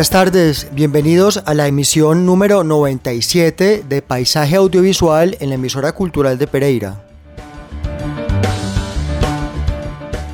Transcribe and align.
Buenas 0.00 0.08
tardes, 0.08 0.68
bienvenidos 0.72 1.42
a 1.44 1.52
la 1.52 1.66
emisión 1.66 2.24
número 2.24 2.64
97 2.64 3.84
de 3.86 4.00
Paisaje 4.00 4.56
Audiovisual 4.56 5.36
en 5.40 5.50
la 5.50 5.56
emisora 5.56 5.92
cultural 5.92 6.38
de 6.38 6.46
Pereira. 6.46 7.04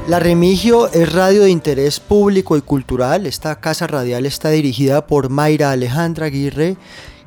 La 0.07 0.21
Remigio 0.21 0.87
es 0.93 1.13
radio 1.13 1.43
de 1.43 1.51
interés 1.51 1.99
público 1.99 2.57
y 2.57 2.61
cultural. 2.61 3.27
Esta 3.27 3.59
casa 3.59 3.89
radial 3.89 4.25
está 4.25 4.51
dirigida 4.51 5.09
por 5.09 5.31
Mayra 5.31 5.73
Alejandra 5.73 6.27
Aguirre 6.27 6.77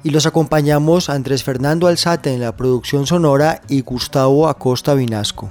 y 0.05 0.11
los 0.11 0.25
acompañamos 0.25 1.09
Andrés 1.09 1.43
Fernando 1.43 1.87
Alzate 1.87 2.33
en 2.33 2.39
la 2.39 2.55
producción 2.55 3.05
sonora 3.05 3.61
y 3.67 3.81
Gustavo 3.81 4.47
Acosta 4.47 4.93
Vinasco. 4.93 5.49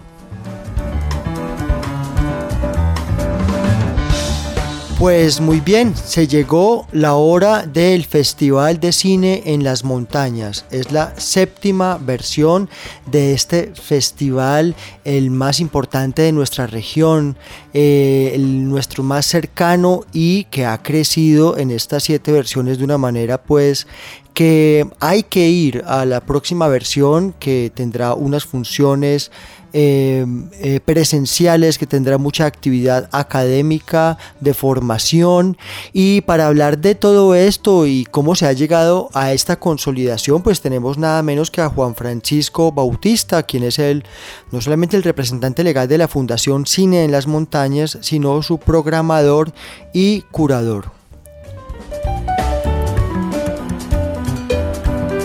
Pues 4.99 5.41
muy 5.41 5.61
bien, 5.61 5.95
se 5.95 6.27
llegó 6.27 6.89
la 6.91 7.15
hora 7.15 7.65
del 7.65 8.05
Festival 8.05 8.81
de 8.81 8.91
Cine 8.91 9.45
en 9.47 9.63
las 9.63 9.85
Montañas. 9.85 10.65
Es 10.73 10.91
la 10.91 11.15
séptima 11.21 11.99
versión 11.99 12.69
de 13.07 13.33
este 13.33 13.73
festival, 13.81 14.75
el 15.05 15.31
más 15.31 15.61
importante 15.61 16.23
de 16.23 16.33
nuestra 16.33 16.67
región, 16.67 17.37
eh, 17.75 18.33
el, 18.35 18.69
nuestro 18.69 19.05
más 19.05 19.25
cercano 19.25 20.01
y 20.13 20.45
que 20.51 20.67
ha 20.67 20.83
crecido 20.83 21.57
en 21.59 21.71
estas 21.71 22.03
siete 22.03 22.33
versiones 22.33 22.79
de 22.79 22.85
una 22.85 22.99
manera 22.99 23.41
pues 23.41 23.87
que 24.35 24.89
hay 24.99 25.23
que 25.23 25.49
ir 25.49 25.85
a 25.87 26.05
la 26.07 26.21
próxima 26.21 26.67
versión 26.69 27.35
que 27.39 27.71
tendrá 27.75 28.15
unas 28.15 28.45
funciones 28.45 29.31
eh, 29.73 30.25
eh, 30.61 30.81
presenciales, 30.85 31.79
que 31.79 31.87
tendrá 31.87 32.19
mucha 32.19 32.47
actividad 32.47 33.09
académica, 33.13 34.19
de 34.41 34.55
formación. 34.55 35.57
Y 35.93 36.23
para 36.23 36.47
hablar 36.47 36.79
de 36.79 36.95
todo 36.95 37.35
esto 37.35 37.87
y 37.87 38.05
cómo 38.05 38.35
se 38.35 38.47
ha 38.47 38.53
llegado 38.53 39.11
a 39.15 39.33
esta 39.33 39.59
consolidación, 39.59 40.43
pues 40.43 40.61
tenemos 40.61 40.99
nada 40.99 41.23
menos 41.23 41.51
que 41.51 41.61
a 41.61 41.69
Juan 41.69 41.95
Francisco 41.95 42.73
Bautista, 42.73 43.43
quien 43.43 43.65
es 43.65 43.79
el, 43.79 44.05
no 44.53 44.61
solamente 44.61 44.97
el 44.97 45.03
representante 45.03 45.65
legal 45.65 45.89
de 45.89 45.99
la 45.99 46.09
Fundación 46.09 46.67
Cine 46.67 47.05
en 47.05 47.13
las 47.13 47.27
Montañas, 47.27 47.99
sino 48.01 48.43
su 48.43 48.59
programador 48.59 49.53
y 49.93 50.23
curador. 50.31 50.99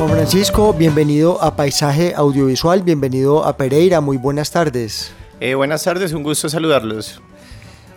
Francisco, 0.07 0.73
bienvenido 0.73 1.41
a 1.41 1.55
Paisaje 1.55 2.13
Audiovisual, 2.15 2.81
bienvenido 2.81 3.43
a 3.45 3.57
Pereira, 3.57 4.01
muy 4.01 4.17
buenas 4.17 4.51
tardes. 4.51 5.11
Eh, 5.39 5.55
buenas 5.55 5.83
tardes, 5.83 6.13
un 6.13 6.23
gusto 6.23 6.49
saludarlos. 6.49 7.21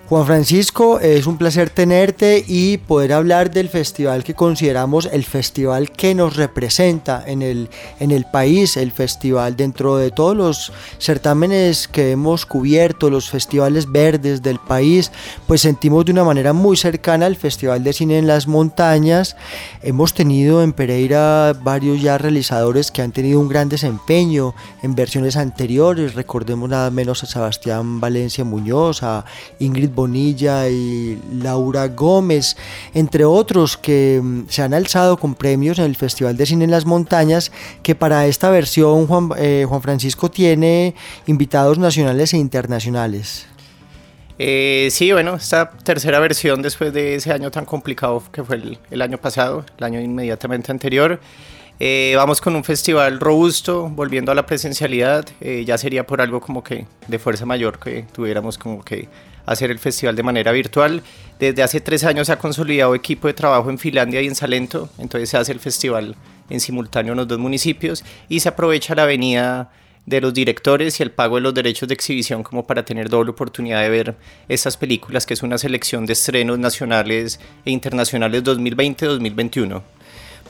Juan 0.08 0.24
Francisco, 0.24 1.00
es 1.00 1.26
un 1.26 1.36
placer 1.36 1.68
tenerte 1.68 2.44
y 2.46 2.78
poder 2.78 3.12
hablar 3.12 3.50
del 3.50 3.68
festival 3.68 4.22
que 4.22 4.34
consideramos 4.34 5.08
el 5.12 5.24
festival 5.24 5.90
que 5.90 6.14
nos 6.14 6.36
representa 6.36 7.24
en 7.26 7.42
el, 7.42 7.68
en 7.98 8.12
el 8.12 8.24
país, 8.24 8.76
el 8.76 8.92
festival 8.92 9.56
dentro 9.56 9.96
de 9.96 10.12
todos 10.12 10.36
los 10.36 10.72
certámenes 11.00 11.88
que 11.88 12.12
hemos 12.12 12.46
cubierto, 12.46 13.10
los 13.10 13.30
festivales 13.30 13.90
verdes 13.90 14.42
del 14.42 14.60
país, 14.60 15.10
pues 15.48 15.62
sentimos 15.62 16.04
de 16.04 16.12
una 16.12 16.22
manera 16.22 16.52
muy 16.52 16.76
cercana 16.76 17.26
el 17.26 17.34
Festival 17.34 17.82
de 17.82 17.92
Cine 17.92 18.18
en 18.18 18.28
las 18.28 18.46
Montañas. 18.46 19.36
Hemos 19.82 20.14
tenido 20.14 20.62
en 20.62 20.72
Pereira 20.72 21.52
varios 21.64 22.00
ya 22.00 22.16
realizadores 22.16 22.92
que 22.92 23.02
han 23.02 23.10
tenido 23.10 23.40
un 23.40 23.48
gran 23.48 23.68
desempeño 23.68 24.54
en 24.84 24.94
versiones 24.94 25.36
anteriores, 25.36 26.14
recordemos 26.14 26.70
nada 26.70 26.92
menos 26.92 27.24
a 27.24 27.26
Sebastián 27.26 27.98
Valencia 27.98 28.44
Muñoz, 28.44 29.02
a 29.02 29.24
Ingrid 29.58 29.95
Bonilla 29.96 30.68
y 30.68 31.18
Laura 31.42 31.88
Gómez, 31.88 32.56
entre 32.94 33.24
otros 33.24 33.76
que 33.76 34.20
mm, 34.22 34.42
se 34.48 34.62
han 34.62 34.74
alzado 34.74 35.16
con 35.16 35.34
premios 35.34 35.80
en 35.80 35.86
el 35.86 35.96
Festival 35.96 36.36
de 36.36 36.46
Cine 36.46 36.64
en 36.64 36.70
las 36.70 36.86
Montañas, 36.86 37.50
que 37.82 37.96
para 37.96 38.26
esta 38.28 38.50
versión 38.50 39.08
Juan, 39.08 39.30
eh, 39.36 39.66
Juan 39.68 39.82
Francisco 39.82 40.30
tiene 40.30 40.94
invitados 41.26 41.78
nacionales 41.78 42.32
e 42.32 42.36
internacionales. 42.36 43.46
Eh, 44.38 44.88
sí, 44.92 45.10
bueno, 45.10 45.34
esta 45.34 45.70
tercera 45.70 46.20
versión 46.20 46.62
después 46.62 46.92
de 46.92 47.16
ese 47.16 47.32
año 47.32 47.50
tan 47.50 47.64
complicado 47.64 48.22
que 48.30 48.44
fue 48.44 48.56
el, 48.56 48.78
el 48.90 49.02
año 49.02 49.18
pasado, 49.18 49.64
el 49.78 49.84
año 49.84 50.00
inmediatamente 50.00 50.70
anterior, 50.70 51.18
eh, 51.78 52.14
vamos 52.16 52.40
con 52.40 52.56
un 52.56 52.64
festival 52.64 53.20
robusto, 53.20 53.90
volviendo 53.90 54.32
a 54.32 54.34
la 54.34 54.46
presencialidad. 54.46 55.26
Eh, 55.40 55.64
ya 55.66 55.76
sería 55.76 56.06
por 56.06 56.20
algo 56.20 56.40
como 56.40 56.64
que 56.64 56.86
de 57.06 57.18
fuerza 57.18 57.44
mayor 57.44 57.78
que 57.78 58.04
tuviéramos 58.12 58.56
como 58.56 58.82
que 58.82 59.08
hacer 59.46 59.70
el 59.70 59.78
festival 59.78 60.16
de 60.16 60.22
manera 60.22 60.52
virtual. 60.52 61.02
Desde 61.38 61.62
hace 61.62 61.80
tres 61.80 62.04
años 62.04 62.26
se 62.26 62.32
ha 62.32 62.38
consolidado 62.38 62.94
equipo 62.94 63.28
de 63.28 63.34
trabajo 63.34 63.70
en 63.70 63.78
Finlandia 63.78 64.20
y 64.20 64.26
en 64.26 64.34
Salento, 64.34 64.90
entonces 64.98 65.30
se 65.30 65.38
hace 65.38 65.52
el 65.52 65.60
festival 65.60 66.14
en 66.50 66.60
simultáneo 66.60 67.12
en 67.12 67.18
los 67.18 67.28
dos 67.28 67.38
municipios 67.38 68.04
y 68.28 68.40
se 68.40 68.48
aprovecha 68.48 68.94
la 68.94 69.06
venida 69.06 69.70
de 70.06 70.20
los 70.20 70.32
directores 70.32 71.00
y 71.00 71.02
el 71.02 71.10
pago 71.10 71.36
de 71.36 71.42
los 71.42 71.54
derechos 71.54 71.88
de 71.88 71.94
exhibición 71.94 72.42
como 72.42 72.66
para 72.66 72.84
tener 72.84 73.08
doble 73.08 73.30
oportunidad 73.30 73.82
de 73.82 73.88
ver 73.88 74.14
estas 74.48 74.76
películas, 74.76 75.26
que 75.26 75.34
es 75.34 75.42
una 75.42 75.58
selección 75.58 76.06
de 76.06 76.12
estrenos 76.12 76.58
nacionales 76.58 77.40
e 77.64 77.70
internacionales 77.72 78.44
2020-2021. 78.44 79.82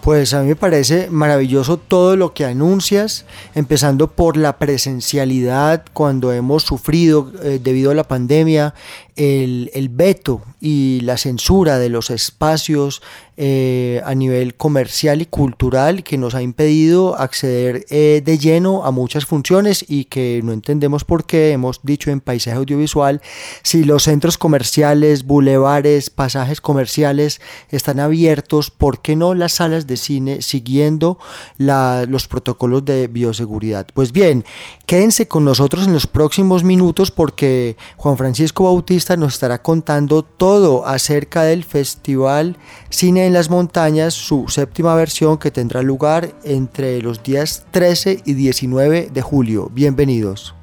Pues 0.06 0.34
a 0.34 0.42
mí 0.42 0.46
me 0.46 0.54
parece 0.54 1.10
maravilloso 1.10 1.78
todo 1.78 2.14
lo 2.14 2.32
que 2.32 2.44
anuncias, 2.44 3.24
empezando 3.56 4.06
por 4.06 4.36
la 4.36 4.56
presencialidad 4.56 5.84
cuando 5.92 6.32
hemos 6.32 6.62
sufrido 6.62 7.32
eh, 7.42 7.58
debido 7.60 7.90
a 7.90 7.94
la 7.96 8.04
pandemia 8.04 8.72
el, 9.16 9.68
el, 9.74 9.88
veto 9.88 10.42
y 10.60 11.00
la 11.00 11.16
censura 11.16 11.80
de 11.80 11.88
los 11.88 12.10
espacios 12.10 13.02
eh, 13.38 14.00
a 14.06 14.14
nivel 14.14 14.54
comercial 14.54 15.20
y 15.20 15.26
cultural 15.26 16.02
que 16.04 16.16
nos 16.16 16.34
ha 16.34 16.40
impedido 16.40 17.18
acceder 17.18 17.84
eh, 17.90 18.22
de 18.24 18.38
lleno 18.38 18.86
a 18.86 18.90
muchas 18.92 19.26
funciones 19.26 19.84
y 19.86 20.06
que 20.06 20.40
no 20.42 20.52
entendemos 20.52 21.04
por 21.04 21.26
qué, 21.26 21.52
hemos 21.52 21.80
dicho 21.82 22.10
en 22.10 22.20
paisaje 22.20 22.56
audiovisual, 22.56 23.20
si 23.62 23.84
los 23.84 24.04
centros 24.04 24.38
comerciales, 24.38 25.24
bulevares, 25.26 26.08
pasajes 26.08 26.62
comerciales 26.62 27.42
están 27.68 28.00
abiertos, 28.00 28.70
¿por 28.70 29.02
qué 29.02 29.16
no 29.16 29.34
las 29.34 29.52
salas 29.52 29.86
de 29.86 29.98
cine 29.98 30.40
siguiendo 30.40 31.18
los 31.58 32.28
protocolos 32.28 32.86
de 32.86 33.06
bioseguridad? 33.06 33.86
Pues 33.92 34.12
bien, 34.12 34.46
quédense 34.86 35.28
con 35.28 35.44
nosotros 35.44 35.86
en 35.86 35.92
los 35.92 36.06
próximos 36.06 36.64
minutos 36.64 37.10
porque 37.10 37.76
Juan 37.98 38.16
Francisco 38.16 38.64
Bautista 38.64 39.18
nos 39.18 39.34
estará 39.34 39.60
contando 39.60 40.22
todo 40.22 40.86
acerca 40.86 41.42
del 41.42 41.64
Festival 41.64 42.56
Cine 42.88 43.25
en 43.26 43.32
las 43.32 43.50
montañas, 43.50 44.14
su 44.14 44.48
séptima 44.48 44.94
versión 44.94 45.36
que 45.36 45.50
tendrá 45.50 45.82
lugar 45.82 46.32
entre 46.44 47.02
los 47.02 47.22
días 47.22 47.66
13 47.72 48.22
y 48.24 48.34
19 48.34 49.10
de 49.12 49.22
julio. 49.22 49.68
Bienvenidos. 49.72 50.55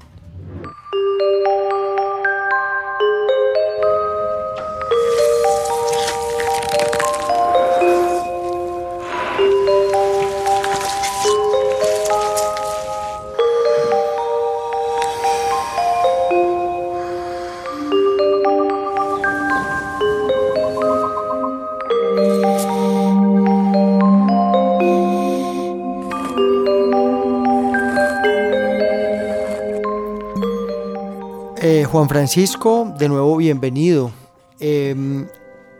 Juan 32.03 32.09
Francisco, 32.09 32.93
de 32.99 33.07
nuevo 33.07 33.37
bienvenido. 33.37 34.11
Em, 34.59 35.25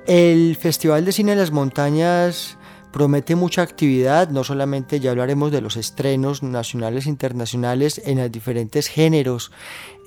El 0.07 0.55
Festival 0.55 1.03
de 1.03 1.11
Cine 1.11 1.31
de 1.31 1.41
las 1.41 1.51
Montañas 1.51 2.57
promete 2.93 3.35
mucha 3.35 3.61
actividad, 3.61 4.29
no 4.29 4.45
solamente 4.45 5.01
ya 5.01 5.11
hablaremos 5.11 5.51
de 5.51 5.59
los 5.59 5.75
estrenos 5.75 6.41
nacionales 6.41 7.07
e 7.07 7.09
internacionales 7.09 8.01
en 8.05 8.19
los 8.19 8.31
diferentes 8.31 8.87
géneros, 8.87 9.51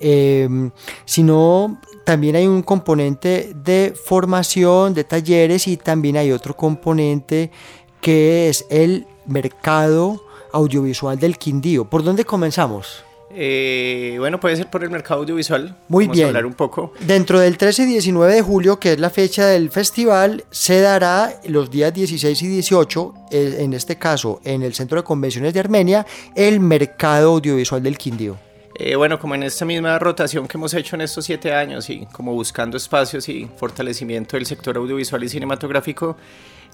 em, 0.01 0.71
sino 1.05 1.79
también 2.03 2.35
hay 2.35 2.47
un 2.47 2.63
componente 2.63 3.53
de 3.53 3.93
formación, 3.95 4.95
de 4.95 5.03
talleres 5.03 5.67
y 5.67 5.77
también 5.77 6.17
hay 6.17 6.31
otro 6.31 6.57
componente 6.57 7.51
que 8.01 8.49
es 8.49 8.65
el 8.71 9.05
mercado 9.27 10.19
audiovisual 10.51 11.19
del 11.19 11.37
Quindío. 11.37 11.87
¿Por 11.87 12.03
dónde 12.03 12.25
comenzamos? 12.25 13.06
Eh, 13.39 14.15
bueno, 14.17 14.39
puede 14.39 14.55
ser 14.55 14.67
por 14.67 14.83
el 14.83 14.89
mercado 14.89 15.21
audiovisual. 15.21 15.75
Muy 15.89 16.05
Vamos 16.05 16.17
bien. 16.17 16.25
A 16.25 16.29
hablar 16.29 16.47
un 16.47 16.55
poco. 16.55 16.93
Dentro 17.01 17.39
del 17.39 17.55
13 17.55 17.83
y 17.83 17.85
19 17.85 18.33
de 18.33 18.41
julio, 18.41 18.79
que 18.79 18.93
es 18.93 18.99
la 18.99 19.11
fecha 19.11 19.45
del 19.45 19.69
festival, 19.69 20.43
se 20.49 20.81
dará 20.81 21.39
los 21.47 21.69
días 21.69 21.93
16 21.93 22.41
y 22.41 22.47
18, 22.47 23.13
eh, 23.29 23.57
en 23.59 23.73
este 23.73 23.97
caso 23.97 24.41
en 24.43 24.63
el 24.63 24.73
Centro 24.73 24.97
de 24.97 25.03
Convenciones 25.03 25.53
de 25.53 25.59
Armenia, 25.59 26.03
el 26.33 26.59
mercado 26.59 27.33
audiovisual 27.33 27.83
del 27.83 27.95
Quindío. 27.99 28.37
Eh, 28.73 28.95
bueno, 28.95 29.19
como 29.19 29.35
en 29.35 29.43
esta 29.43 29.65
misma 29.65 29.99
rotación 29.99 30.47
que 30.47 30.57
hemos 30.57 30.73
hecho 30.73 30.95
en 30.95 31.01
estos 31.01 31.25
siete 31.25 31.53
años 31.53 31.91
y 31.91 32.07
como 32.07 32.33
buscando 32.33 32.75
espacios 32.75 33.29
y 33.29 33.47
fortalecimiento 33.57 34.35
del 34.35 34.47
sector 34.47 34.77
audiovisual 34.77 35.23
y 35.23 35.29
cinematográfico, 35.29 36.17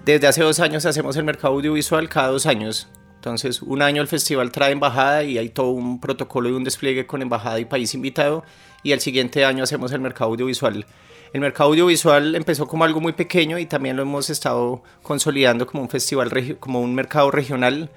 desde 0.06 0.28
hace 0.28 0.44
dos 0.44 0.62
años 0.62 0.86
hacemos 0.86 1.18
el 1.18 1.26
mercado 1.26 1.56
audiovisual 1.56 2.08
cada 2.08 2.30
dos 2.30 2.46
años. 2.46 2.88
Entonces, 3.24 3.62
un 3.62 3.82
año 3.82 4.02
el 4.02 4.10
festival 4.10 4.52
trae 4.52 4.74
embajada 4.74 5.24
y 5.24 5.38
hay 5.38 5.48
todo 5.48 5.70
un 5.70 6.02
protocolo 6.02 6.50
y 6.50 6.52
un 6.52 6.66
despliegue 6.66 7.08
con 7.08 7.22
embajada 7.22 7.58
y 7.58 7.64
país 7.64 7.94
invitado. 7.94 8.44
Y 8.84 8.92
el 8.92 9.00
siguiente 9.00 9.46
año 9.46 9.64
hacemos 9.64 9.94
el 9.94 10.02
mercado 10.02 10.32
audiovisual. 10.32 10.86
El 11.32 11.40
mercado 11.40 11.70
audiovisual 11.70 12.36
empezó 12.36 12.68
como 12.68 12.84
algo 12.84 13.00
muy 13.00 13.14
pequeño 13.14 13.58
y 13.60 13.66
también 13.66 13.96
lo 13.96 14.02
hemos 14.02 14.30
estado 14.30 14.84
consolidando 15.02 15.66
como 15.66 15.84
un 15.84 15.90
festival, 15.90 16.58
como 16.60 16.82
un 16.82 16.94
mercado 16.94 17.32
regional. 17.32 17.90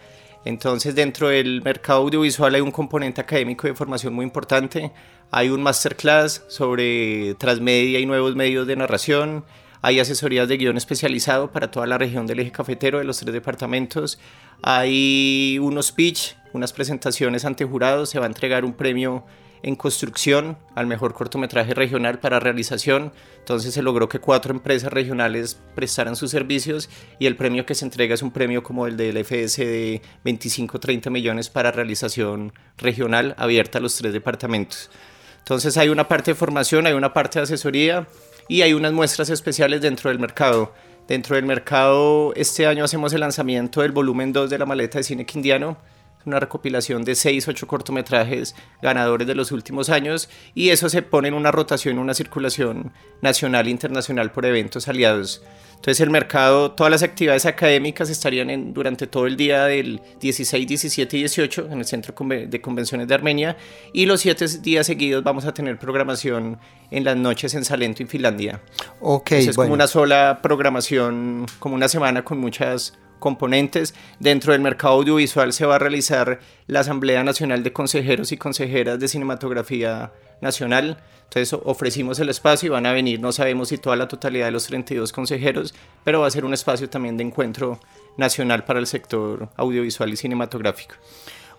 Entonces, 0.44 0.94
dentro 0.94 1.26
del 1.31 1.61
mercado 1.61 2.02
audiovisual 2.02 2.55
hay 2.55 2.61
un 2.61 2.70
componente 2.70 3.20
académico 3.20 3.67
de 3.67 3.75
formación 3.75 4.14
muy 4.14 4.25
importante. 4.25 4.93
Hay 5.32 5.49
un 5.49 5.61
masterclass 5.61 6.44
sobre 6.46 7.34
transmedia 7.34 7.99
y 7.99 8.06
nuevos 8.06 8.37
medios 8.37 8.64
de 8.69 8.76
narración. 8.76 9.44
Hay 9.82 9.99
asesorías 9.99 10.49
de 10.49 10.56
guion 10.56 10.76
especializado 10.76 11.50
para 11.50 11.70
toda 11.70 11.87
la 11.87 11.99
región 11.99 12.29
del 12.29 12.38
eje 12.38 12.52
cafetero 12.52 12.99
de 12.99 13.05
los 13.05 13.19
tres 13.19 13.32
departamentos. 13.32 14.20
Hay 14.69 15.61
unos 15.61 15.93
pitch, 15.93 16.35
unas 16.53 16.73
presentaciones 16.73 17.45
ante 17.45 17.65
jurados. 17.65 18.11
Se 18.11 18.19
va 18.19 18.25
a 18.25 18.27
entregar 18.27 18.65
un 18.65 18.73
premio 18.73 19.25
en 19.63 19.77
construcción 19.77 20.59
al 20.75 20.89
mejor 20.89 21.15
cortometraje 21.15 21.73
regional 21.73 22.19
para 22.19 22.41
realización. 22.41 23.13
Entonces 23.39 23.75
se 23.75 23.83
logró 23.83 24.09
que 24.09 24.19
cuatro 24.19 24.53
empresas 24.53 24.93
regionales 24.93 25.57
prestaran 25.77 26.17
sus 26.17 26.33
servicios 26.33 26.91
y 27.21 27.27
el 27.27 27.37
premio 27.37 27.65
que 27.65 27.77
se 27.77 27.85
entrega 27.85 28.15
es 28.15 28.23
un 28.23 28.33
premio 28.33 28.65
como 28.65 28.89
el 28.89 28.97
del 28.97 29.19
FS 29.19 29.65
de 29.65 30.03
25-30 30.25 31.11
millones 31.11 31.49
para 31.49 31.71
realización 31.71 32.53
regional 32.77 33.37
abierta 33.39 33.79
a 33.79 33.81
los 33.81 33.95
tres 33.95 34.13
departamentos. 34.13 34.91
Entonces 35.39 35.77
hay 35.77 35.91
una 35.91 36.09
parte 36.09 36.33
de 36.33 36.35
formación, 36.35 36.89
hay 36.89 36.95
una 36.95 37.13
parte 37.13 37.39
de 37.39 37.45
asesoría 37.45 38.09
y 38.49 38.63
hay 38.63 38.73
unas 38.73 38.93
muestras 38.93 39.31
especiales 39.31 39.81
dentro 39.81 40.11
del 40.11 40.19
mercado. 40.19 40.75
Dentro 41.08 41.37
del 41.37 41.44
mercado, 41.44 42.32
este 42.35 42.67
año 42.67 42.82
hacemos 42.82 43.12
el 43.12 43.20
lanzamiento 43.20 43.81
del 43.81 43.93
volumen 43.93 44.32
2 44.32 44.50
de 44.50 44.58
la 44.58 44.67
maleta 44.67 44.99
de 44.99 45.05
cine 45.05 45.25
quindiano, 45.25 45.76
una 46.25 46.41
recopilación 46.41 47.05
de 47.05 47.14
6, 47.14 47.47
8 47.47 47.67
cortometrajes 47.69 48.56
ganadores 48.82 49.29
de 49.29 49.37
los 49.37 49.53
últimos 49.53 49.88
años 49.88 50.29
y 50.53 50.70
eso 50.70 50.88
se 50.88 51.03
pone 51.03 51.29
en 51.29 51.35
una 51.35 51.53
rotación, 51.53 52.00
una 52.00 52.12
circulación 52.12 52.93
nacional 53.23 53.69
e 53.69 53.70
internacional 53.70 54.32
por 54.32 54.47
eventos 54.47 54.88
aliados. 54.88 55.44
Entonces 55.76 56.00
el 56.00 56.11
mercado, 56.11 56.73
todas 56.73 56.90
las 56.90 57.02
actividades 57.02 57.46
académicas 57.46 58.11
estarían 58.11 58.50
en, 58.50 58.75
durante 58.75 59.06
todo 59.06 59.26
el 59.26 59.37
día 59.37 59.67
del 59.67 60.00
16, 60.20 60.67
17 60.67 61.17
y 61.17 61.20
18 61.20 61.69
en 61.70 61.78
el 61.78 61.84
Centro 61.84 62.14
de 62.28 62.61
Convenciones 62.61 63.06
de 63.06 63.14
Armenia 63.14 63.56
y 63.93 64.06
los 64.06 64.20
siete 64.20 64.46
días 64.61 64.87
seguidos 64.87 65.23
vamos 65.23 65.44
a 65.44 65.55
tener 65.55 65.78
programación 65.78 66.58
en 66.90 67.05
las 67.05 67.17
noches 67.17 67.55
en 67.55 67.64
Salento 67.64 68.02
y 68.02 68.06
Finlandia. 68.06 68.61
Ok, 69.00 69.32
es 69.32 69.55
como 69.55 69.73
una 69.73 69.87
sola 69.87 70.40
programación, 70.43 71.46
como 71.61 71.75
una 71.75 71.88
semana 71.88 72.25
con 72.25 72.38
muchas 72.38 72.94
componentes. 73.19 73.95
Dentro 74.21 74.53
del 74.53 74.63
mercado 74.63 74.95
audiovisual 74.95 75.53
se 75.53 75.67
va 75.67 75.77
a 75.77 75.79
realizar 75.79 76.41
la 76.67 76.81
Asamblea 76.81 77.25
Nacional 77.25 77.63
de 77.63 77.73
Consejeros 77.73 78.33
y 78.33 78.37
Consejeras 78.37 78.99
de 78.99 79.09
Cinematografía 79.09 80.13
Nacional. 80.41 80.99
Entonces 81.25 81.59
ofrecimos 81.65 82.19
el 82.21 82.29
espacio 82.29 82.69
y 82.69 82.71
van 82.71 82.87
a 82.87 82.93
venir, 82.93 83.21
no 83.21 83.33
sabemos 83.33 83.69
si 83.69 83.79
toda 83.79 83.97
la 83.97 84.09
totalidad 84.09 84.47
de 84.47 84.53
los 84.53 84.67
32 84.67 85.13
consejeros, 85.13 85.75
pero 86.05 86.21
va 86.21 86.29
a 86.29 86.31
ser 86.31 86.45
un 86.45 86.55
espacio 86.55 86.89
también 86.89 87.17
de 87.17 87.25
encuentro 87.25 87.81
nacional 88.17 88.65
para 88.65 88.79
el 88.79 88.87
sector 88.87 89.49
audiovisual 89.57 90.13
y 90.13 90.17
cinematográfico. 90.17 90.95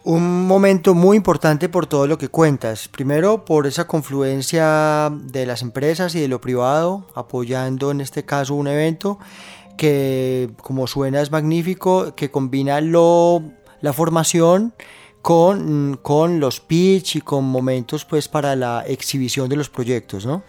Un 0.04 0.48
momento 0.48 0.94
muy 0.94 1.18
importante 1.18 1.68
por 1.68 1.86
todo 1.86 2.08
lo 2.08 2.18
que 2.18 2.30
cuentas. 2.30 2.88
Primero, 2.88 3.44
por 3.44 3.68
esa 3.68 3.88
confluencia 3.88 5.12
de 5.12 5.46
las 5.46 5.62
empresas 5.62 6.16
y 6.16 6.22
de 6.22 6.30
lo 6.30 6.40
privado, 6.40 7.08
apoyando 7.14 7.92
en 7.92 8.00
este 8.00 8.24
caso 8.24 8.56
un 8.56 8.70
evento 8.70 9.20
que, 9.78 10.50
como 10.62 10.88
suena, 10.88 11.22
es 11.22 11.32
magnífico, 11.32 12.16
que 12.16 12.30
combina 12.30 12.82
lo, 12.82 13.42
la 13.82 13.94
formación 13.94 14.74
con, 15.22 16.00
con 16.02 16.40
los 16.40 16.60
pitch 16.60 17.18
y 17.18 17.22
con 17.22 17.46
momentos 17.46 18.06
pues 18.06 18.28
para 18.28 18.56
la 18.56 18.84
exhibición 18.88 19.50
de 19.50 19.56
los 19.56 19.70
proyectos, 19.70 20.26
¿no? 20.26 20.44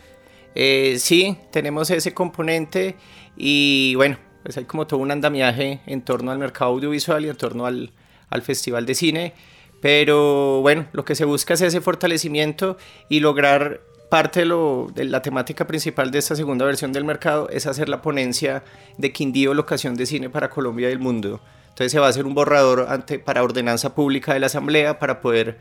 Eh, 0.54 0.96
sí, 0.98 1.36
tenemos 1.52 1.90
ese 1.90 2.14
componente 2.14 2.96
y 3.36 3.94
bueno, 3.94 4.18
pues 4.42 4.56
hay 4.56 4.64
como 4.64 4.86
todo 4.86 5.00
un 5.00 5.10
andamiaje 5.10 5.80
en 5.86 6.02
torno 6.02 6.30
al 6.32 6.38
mercado 6.38 6.72
audiovisual 6.72 7.24
y 7.24 7.28
en 7.28 7.36
torno 7.36 7.66
al, 7.66 7.92
al 8.30 8.42
Festival 8.42 8.86
de 8.86 8.94
Cine, 8.94 9.34
pero 9.80 10.60
bueno, 10.60 10.86
lo 10.92 11.04
que 11.04 11.14
se 11.14 11.24
busca 11.24 11.54
es 11.54 11.60
ese 11.60 11.80
fortalecimiento 11.80 12.76
y 13.08 13.20
lograr 13.20 13.80
parte 14.08 14.44
de, 14.44 15.04
la 15.04 15.22
temática 15.22 15.66
principal 15.66 16.10
de 16.10 16.18
esta 16.18 16.34
segunda 16.34 16.64
versión 16.64 16.92
del 16.92 17.04
mercado 17.04 17.48
es 17.50 17.66
hacer 17.66 17.88
la 17.88 18.00
ponencia 18.02 18.62
de 18.96 19.12
Quindío, 19.12 19.54
locación 19.54 19.96
de 19.96 20.06
cine 20.06 20.30
para 20.30 20.48
Colombia 20.48 20.88
y 20.88 20.92
el 20.92 20.98
mundo. 20.98 21.40
Entonces 21.68 21.92
se 21.92 21.98
va 21.98 22.06
a 22.06 22.10
hacer 22.10 22.26
un 22.26 22.34
borrador 22.34 22.86
ante, 22.88 23.18
para 23.18 23.42
ordenanza 23.42 23.94
pública 23.94 24.32
de 24.32 24.40
la 24.40 24.46
Asamblea 24.46 24.98
para 24.98 25.20
poder 25.20 25.58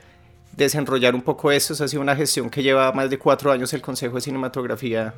desenrollar 0.54 1.14
un 1.14 1.22
poco 1.22 1.52
eso. 1.52 1.74
Esa 1.74 1.86
ha 1.86 1.88
sido 1.88 2.02
una 2.02 2.16
gestión 2.16 2.50
que 2.50 2.64
lleva 2.64 2.92
más 2.94 3.10
de 3.10 3.20
cuatro 3.20 3.52
años 3.52 3.74
el 3.74 3.82
Consejo 3.82 4.16
de 4.16 4.22
Cinematografía 4.22 5.14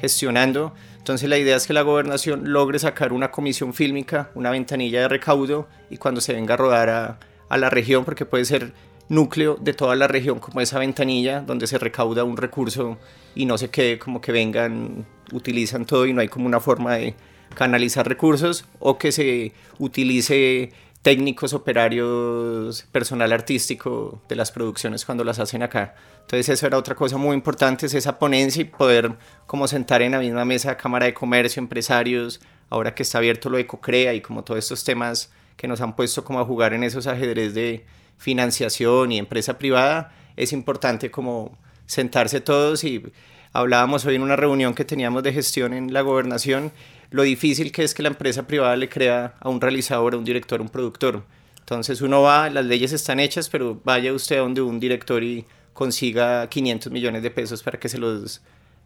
gestionando. 0.00 0.74
Entonces 0.98 1.28
la 1.28 1.38
idea 1.38 1.56
es 1.56 1.66
que 1.66 1.72
la 1.72 1.82
gobernación 1.82 2.52
logre 2.52 2.78
sacar 2.78 3.12
una 3.12 3.30
comisión 3.30 3.72
fílmica, 3.72 4.30
una 4.34 4.50
ventanilla 4.50 5.02
de 5.02 5.08
recaudo 5.08 5.68
y 5.88 5.98
cuando 5.98 6.20
se 6.20 6.32
venga 6.32 6.54
a 6.54 6.56
rodar 6.56 7.18
a 7.48 7.56
la 7.56 7.70
región, 7.70 8.04
porque 8.04 8.26
puede 8.26 8.44
ser 8.44 8.72
núcleo 9.08 9.56
de 9.60 9.74
toda 9.74 9.94
la 9.96 10.08
región 10.08 10.38
como 10.38 10.60
esa 10.60 10.78
ventanilla 10.78 11.40
donde 11.40 11.66
se 11.66 11.78
recauda 11.78 12.24
un 12.24 12.36
recurso 12.36 12.98
y 13.34 13.46
no 13.46 13.58
se 13.58 13.70
quede 13.70 13.98
como 13.98 14.20
que 14.20 14.32
vengan, 14.32 15.06
utilizan 15.32 15.84
todo 15.84 16.06
y 16.06 16.12
no 16.12 16.20
hay 16.20 16.28
como 16.28 16.46
una 16.46 16.60
forma 16.60 16.96
de 16.96 17.14
canalizar 17.54 18.08
recursos 18.08 18.64
o 18.78 18.98
que 18.98 19.12
se 19.12 19.52
utilice 19.78 20.72
técnicos, 21.02 21.52
operarios, 21.52 22.84
personal 22.92 23.32
artístico 23.32 24.22
de 24.28 24.36
las 24.36 24.52
producciones 24.52 25.04
cuando 25.04 25.24
las 25.24 25.40
hacen 25.40 25.62
acá. 25.62 25.96
Entonces 26.20 26.48
eso 26.48 26.66
era 26.66 26.78
otra 26.78 26.94
cosa 26.94 27.16
muy 27.16 27.34
importante, 27.34 27.86
es 27.86 27.94
esa 27.94 28.18
ponencia 28.18 28.62
y 28.62 28.66
poder 28.66 29.12
como 29.46 29.66
sentar 29.66 30.00
en 30.02 30.12
la 30.12 30.20
misma 30.20 30.44
mesa 30.44 30.76
Cámara 30.76 31.06
de 31.06 31.14
Comercio, 31.14 31.60
empresarios, 31.60 32.40
ahora 32.70 32.94
que 32.94 33.02
está 33.02 33.18
abierto 33.18 33.50
lo 33.50 33.56
de 33.56 33.66
Cocrea 33.66 34.14
y 34.14 34.20
como 34.20 34.44
todos 34.44 34.58
estos 34.60 34.84
temas 34.84 35.30
que 35.56 35.66
nos 35.68 35.80
han 35.80 35.94
puesto 35.96 36.24
como 36.24 36.40
a 36.40 36.44
jugar 36.44 36.72
en 36.72 36.84
esos 36.84 37.06
ajedrez 37.06 37.52
de 37.52 37.84
financiación 38.22 39.12
y 39.12 39.18
empresa 39.18 39.58
privada, 39.58 40.14
es 40.36 40.52
importante 40.52 41.10
como 41.10 41.58
sentarse 41.86 42.40
todos 42.40 42.84
y 42.84 43.02
hablábamos 43.52 44.06
hoy 44.06 44.14
en 44.14 44.22
una 44.22 44.36
reunión 44.36 44.74
que 44.74 44.84
teníamos 44.84 45.22
de 45.22 45.32
gestión 45.32 45.74
en 45.74 45.92
la 45.92 46.00
gobernación 46.00 46.72
lo 47.12 47.22
difícil 47.22 47.72
que 47.72 47.84
es 47.84 47.94
que 47.94 48.02
la 48.02 48.08
empresa 48.08 48.46
privada 48.46 48.74
le 48.74 48.88
crea 48.88 49.34
a 49.38 49.48
un 49.50 49.60
realizador, 49.60 50.14
a 50.14 50.16
un 50.16 50.24
director, 50.24 50.60
a 50.60 50.62
un 50.62 50.70
productor. 50.70 51.22
Entonces 51.60 52.00
uno 52.00 52.22
va, 52.22 52.48
las 52.48 52.64
leyes 52.64 52.92
están 52.92 53.20
hechas, 53.20 53.48
pero 53.50 53.80
vaya 53.84 54.12
usted 54.12 54.36
a 54.36 54.40
donde 54.40 54.62
un 54.62 54.80
director 54.80 55.22
y 55.22 55.44
consiga 55.74 56.48
500 56.48 56.90
millones 56.90 57.22
de 57.22 57.30
pesos 57.30 57.62
para 57.62 57.78
que 57.78 57.88
se 57.88 57.98
los 57.98 58.40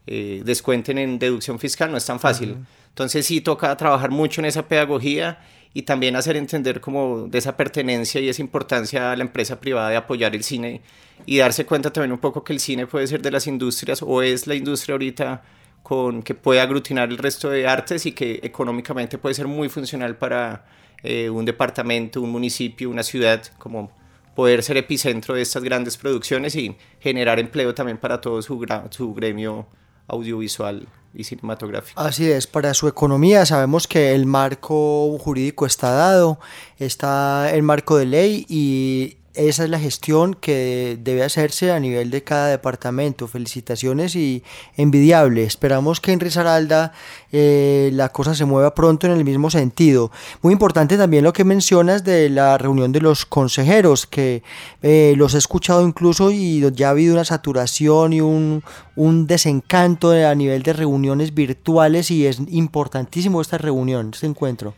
eh, 0.07 0.43
descuenten 0.45 0.99
en 0.99 1.19
deducción 1.19 1.59
fiscal, 1.59 1.91
no 1.91 1.97
es 1.97 2.05
tan 2.05 2.19
fácil. 2.19 2.57
Entonces 2.89 3.27
sí 3.27 3.41
toca 3.41 3.77
trabajar 3.77 4.11
mucho 4.11 4.41
en 4.41 4.47
esa 4.47 4.67
pedagogía 4.67 5.39
y 5.77 5.83
también 5.83 6.17
hacer 6.17 6.39
entender 6.39 6.81
como 6.81 7.29
de 7.29 7.37
esa 7.37 7.55
pertenencia 7.55 8.19
y 8.19 8.31
esa 8.31 8.41
importancia 8.41 9.13
a 9.13 9.17
la 9.17 9.23
empresa 9.23 9.61
privada 9.61 9.91
de 9.91 9.97
apoyar 9.97 10.35
el 10.35 10.43
cine 10.43 10.81
y 11.27 11.37
darse 11.37 11.67
cuenta 11.67 11.93
también 11.93 12.13
un 12.13 12.19
poco 12.19 12.43
que 12.43 12.55
el 12.55 12.61
cine 12.61 12.87
puede 12.87 13.07
ser 13.07 13.21
de 13.21 13.31
las 13.31 13.47
industrias 13.47 14.01
o 14.01 14.23
es 14.23 14.47
la 14.47 14.55
industria 14.55 14.95
ahorita 14.95 15.43
con 15.83 16.23
que 16.23 16.35
puede 16.35 16.63
aglutinar 16.63 17.11
el 17.11 17.19
resto 17.19 17.51
de 17.51 17.69
artes 17.69 18.07
y 18.07 18.13
que 18.13 18.41
económicamente 18.43 19.19
puede 19.19 19.35
ser 19.35 19.49
muy 19.49 19.69
funcional 19.69 20.17
para 20.17 20.65
eh, 21.03 21.29
un 21.29 21.45
departamento, 21.45 22.23
un 22.23 22.31
municipio, 22.31 22.89
una 22.89 23.03
ciudad, 23.03 23.43
como 23.59 23.93
poder 24.35 24.63
ser 24.63 24.79
epicentro 24.79 25.35
de 25.35 25.43
estas 25.43 25.63
grandes 25.63 25.99
producciones 25.99 26.57
y 26.57 26.75
generar 27.01 27.39
empleo 27.39 27.75
también 27.75 27.99
para 27.99 28.23
todo 28.23 28.41
su, 28.41 28.65
su 28.89 29.13
gremio 29.13 29.67
audiovisual 30.09 30.89
y. 31.25 31.93
Así 31.97 32.31
es, 32.31 32.47
para 32.47 32.75
su 32.75 32.89
economía 32.89 33.47
sabemos 33.47 33.87
que 33.87 34.15
el 34.15 34.27
marco 34.27 35.17
jurídico 35.19 35.67
está 35.67 35.91
dado, 35.91 36.39
está 36.79 37.51
el 37.53 37.63
marco 37.63 37.97
de 37.97 38.07
ley 38.07 38.47
y 38.49 39.17
esa 39.37 39.65
es 39.65 39.71
la 39.71 39.79
gestión 39.79 40.35
que 40.35 40.99
debe 41.01 41.23
hacerse 41.23 41.71
a 41.71 41.79
nivel 41.79 42.11
de 42.11 42.23
cada 42.23 42.49
departamento. 42.49 43.29
Felicitaciones 43.29 44.17
y 44.17 44.43
envidiable. 44.77 45.45
Esperamos 45.45 46.01
que 46.01 46.13
en 46.13 46.21
Risaralda 46.21 46.93
eh, 47.33 47.91
la 47.93 48.09
cosa 48.09 48.35
se 48.35 48.45
mueva 48.47 48.75
pronto 48.75 49.07
en 49.07 49.13
el 49.13 49.25
mismo 49.25 49.51
sentido. 49.51 50.11
Muy 50.43 50.53
importante 50.53 50.97
también 50.97 51.25
lo 51.25 51.33
que 51.33 51.45
mencionas 51.45 52.03
de 52.03 52.31
la 52.31 52.57
reunión 52.59 52.93
de 52.93 53.01
los 53.01 53.27
consejeros, 53.27 54.07
que 54.07 54.43
eh, 54.83 55.15
los 55.17 55.35
he 55.35 55.39
escuchado 55.39 55.87
incluso 55.87 56.31
y 56.31 56.65
ya 56.73 56.89
ha 56.89 56.91
habido 56.91 57.15
una 57.15 57.25
saturación 57.25 58.13
y 58.13 58.21
un, 58.21 58.63
un 58.97 59.27
desencanto 59.27 60.11
a 60.11 60.35
nivel 60.35 60.63
de 60.63 60.73
reuniones 60.73 61.35
virtuales 61.35 62.11
y 62.11 62.27
es 62.27 62.41
importantísimo 62.49 63.41
esta 63.41 63.59
reunión, 63.59 64.11
este 64.15 64.27
encuentro. 64.27 64.75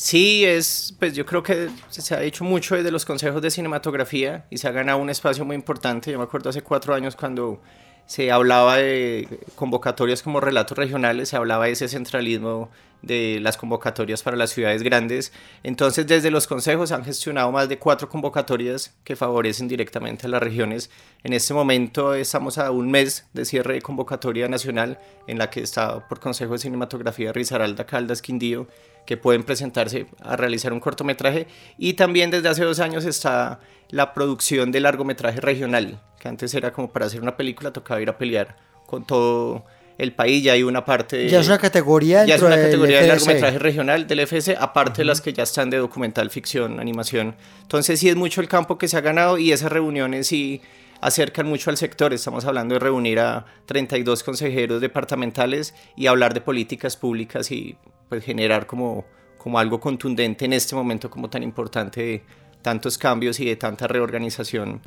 Sí, 0.00 0.44
es, 0.44 0.94
pues 1.00 1.12
yo 1.14 1.26
creo 1.26 1.42
que 1.42 1.70
se 1.88 2.14
ha 2.14 2.20
dicho 2.20 2.44
mucho 2.44 2.76
desde 2.76 2.92
los 2.92 3.04
consejos 3.04 3.42
de 3.42 3.50
cinematografía 3.50 4.46
y 4.48 4.58
se 4.58 4.68
ha 4.68 4.70
ganado 4.70 4.98
un 4.98 5.10
espacio 5.10 5.44
muy 5.44 5.56
importante. 5.56 6.12
Yo 6.12 6.18
me 6.18 6.22
acuerdo 6.22 6.50
hace 6.50 6.62
cuatro 6.62 6.94
años 6.94 7.16
cuando 7.16 7.60
se 8.06 8.30
hablaba 8.30 8.76
de 8.76 9.40
convocatorias 9.56 10.22
como 10.22 10.38
relatos 10.38 10.78
regionales, 10.78 11.30
se 11.30 11.36
hablaba 11.36 11.64
de 11.64 11.72
ese 11.72 11.88
centralismo 11.88 12.70
de 13.02 13.40
las 13.40 13.56
convocatorias 13.56 14.22
para 14.22 14.36
las 14.36 14.50
ciudades 14.50 14.84
grandes. 14.84 15.32
Entonces, 15.64 16.06
desde 16.06 16.30
los 16.30 16.46
consejos 16.46 16.92
han 16.92 17.04
gestionado 17.04 17.50
más 17.50 17.68
de 17.68 17.80
cuatro 17.80 18.08
convocatorias 18.08 18.94
que 19.02 19.16
favorecen 19.16 19.66
directamente 19.66 20.26
a 20.26 20.30
las 20.30 20.40
regiones. 20.40 20.90
En 21.24 21.32
este 21.32 21.54
momento 21.54 22.14
estamos 22.14 22.58
a 22.58 22.70
un 22.70 22.88
mes 22.88 23.26
de 23.32 23.44
cierre 23.44 23.74
de 23.74 23.82
convocatoria 23.82 24.46
nacional 24.46 25.00
en 25.26 25.38
la 25.38 25.50
que 25.50 25.60
está 25.60 26.06
por 26.06 26.20
Consejo 26.20 26.52
de 26.52 26.60
Cinematografía 26.60 27.32
Risaralda 27.32 27.84
Caldas 27.84 28.22
Quindío 28.22 28.68
que 29.08 29.16
pueden 29.16 29.42
presentarse 29.42 30.04
a 30.20 30.36
realizar 30.36 30.70
un 30.70 30.80
cortometraje 30.80 31.46
y 31.78 31.94
también 31.94 32.30
desde 32.30 32.50
hace 32.50 32.62
dos 32.62 32.78
años 32.78 33.06
está 33.06 33.58
la 33.88 34.12
producción 34.12 34.70
de 34.70 34.80
largometraje 34.80 35.40
regional, 35.40 36.02
que 36.20 36.28
antes 36.28 36.52
era 36.52 36.74
como 36.74 36.92
para 36.92 37.06
hacer 37.06 37.22
una 37.22 37.34
película 37.34 37.72
tocaba 37.72 38.02
ir 38.02 38.10
a 38.10 38.18
pelear 38.18 38.58
con 38.84 39.06
todo 39.06 39.64
el 39.96 40.12
país, 40.12 40.44
ya 40.44 40.52
hay 40.52 40.62
una 40.62 40.84
parte... 40.84 41.26
ya 41.26 41.40
es 41.40 41.46
una 41.46 41.56
categoría 41.56 42.26
Ya 42.26 42.34
es 42.34 42.42
una 42.42 42.56
categoría 42.56 43.00
de 43.00 43.08
largometraje 43.08 43.58
regional 43.58 44.06
del 44.06 44.20
FS, 44.26 44.54
aparte 44.60 44.98
de 45.00 45.06
las 45.06 45.22
que 45.22 45.32
ya 45.32 45.44
están 45.44 45.70
de 45.70 45.78
documental, 45.78 46.28
ficción, 46.28 46.78
animación. 46.78 47.34
Entonces 47.62 47.98
sí 47.98 48.10
es 48.10 48.16
mucho 48.16 48.42
el 48.42 48.48
campo 48.48 48.76
que 48.76 48.88
se 48.88 48.98
ha 48.98 49.00
ganado 49.00 49.38
y 49.38 49.52
esas 49.52 49.72
reuniones 49.72 50.26
sí 50.26 50.60
acercan 51.00 51.46
mucho 51.46 51.70
al 51.70 51.78
sector. 51.78 52.12
Estamos 52.12 52.44
hablando 52.44 52.74
de 52.74 52.80
reunir 52.80 53.20
a 53.20 53.46
32 53.64 54.22
consejeros 54.22 54.82
departamentales 54.82 55.74
y 55.96 56.08
hablar 56.08 56.34
de 56.34 56.42
políticas 56.42 56.98
públicas 56.98 57.50
y 57.50 57.78
pues, 58.08 58.24
generar 58.24 58.66
como, 58.66 59.04
como 59.36 59.58
algo 59.58 59.80
contundente 59.80 60.44
en 60.44 60.52
este 60.52 60.74
momento 60.74 61.10
como 61.10 61.28
tan 61.30 61.42
importante 61.42 62.02
de 62.02 62.24
tantos 62.62 62.98
cambios 62.98 63.40
y 63.40 63.46
de 63.46 63.56
tanta 63.56 63.86
reorganización. 63.86 64.80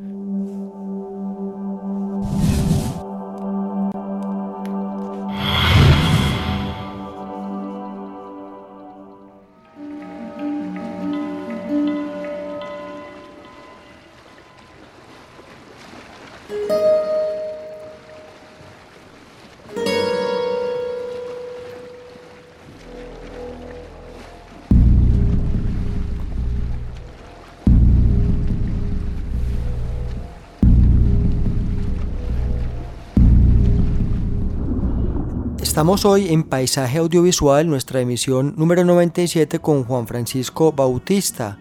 Estamos 35.82 36.06
hoy 36.06 36.32
en 36.32 36.44
Paisaje 36.44 37.00
Audiovisual, 37.00 37.68
nuestra 37.68 38.02
emisión 38.02 38.54
número 38.56 38.86
97 38.86 39.58
con 39.58 39.84
Juan 39.84 40.06
Francisco 40.06 40.72
Bautista, 40.72 41.58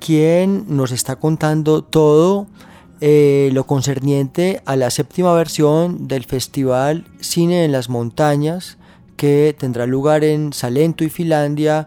quien 0.00 0.64
nos 0.66 0.90
está 0.90 1.14
contando 1.14 1.84
todo 1.84 2.48
eh, 3.00 3.50
lo 3.52 3.64
concerniente 3.64 4.60
a 4.64 4.74
la 4.74 4.90
séptima 4.90 5.32
versión 5.34 6.08
del 6.08 6.24
Festival 6.24 7.06
Cine 7.20 7.64
en 7.64 7.70
las 7.70 7.88
Montañas, 7.88 8.76
que 9.16 9.54
tendrá 9.56 9.86
lugar 9.86 10.24
en 10.24 10.52
Salento 10.52 11.04
y 11.04 11.08
Finlandia 11.08 11.86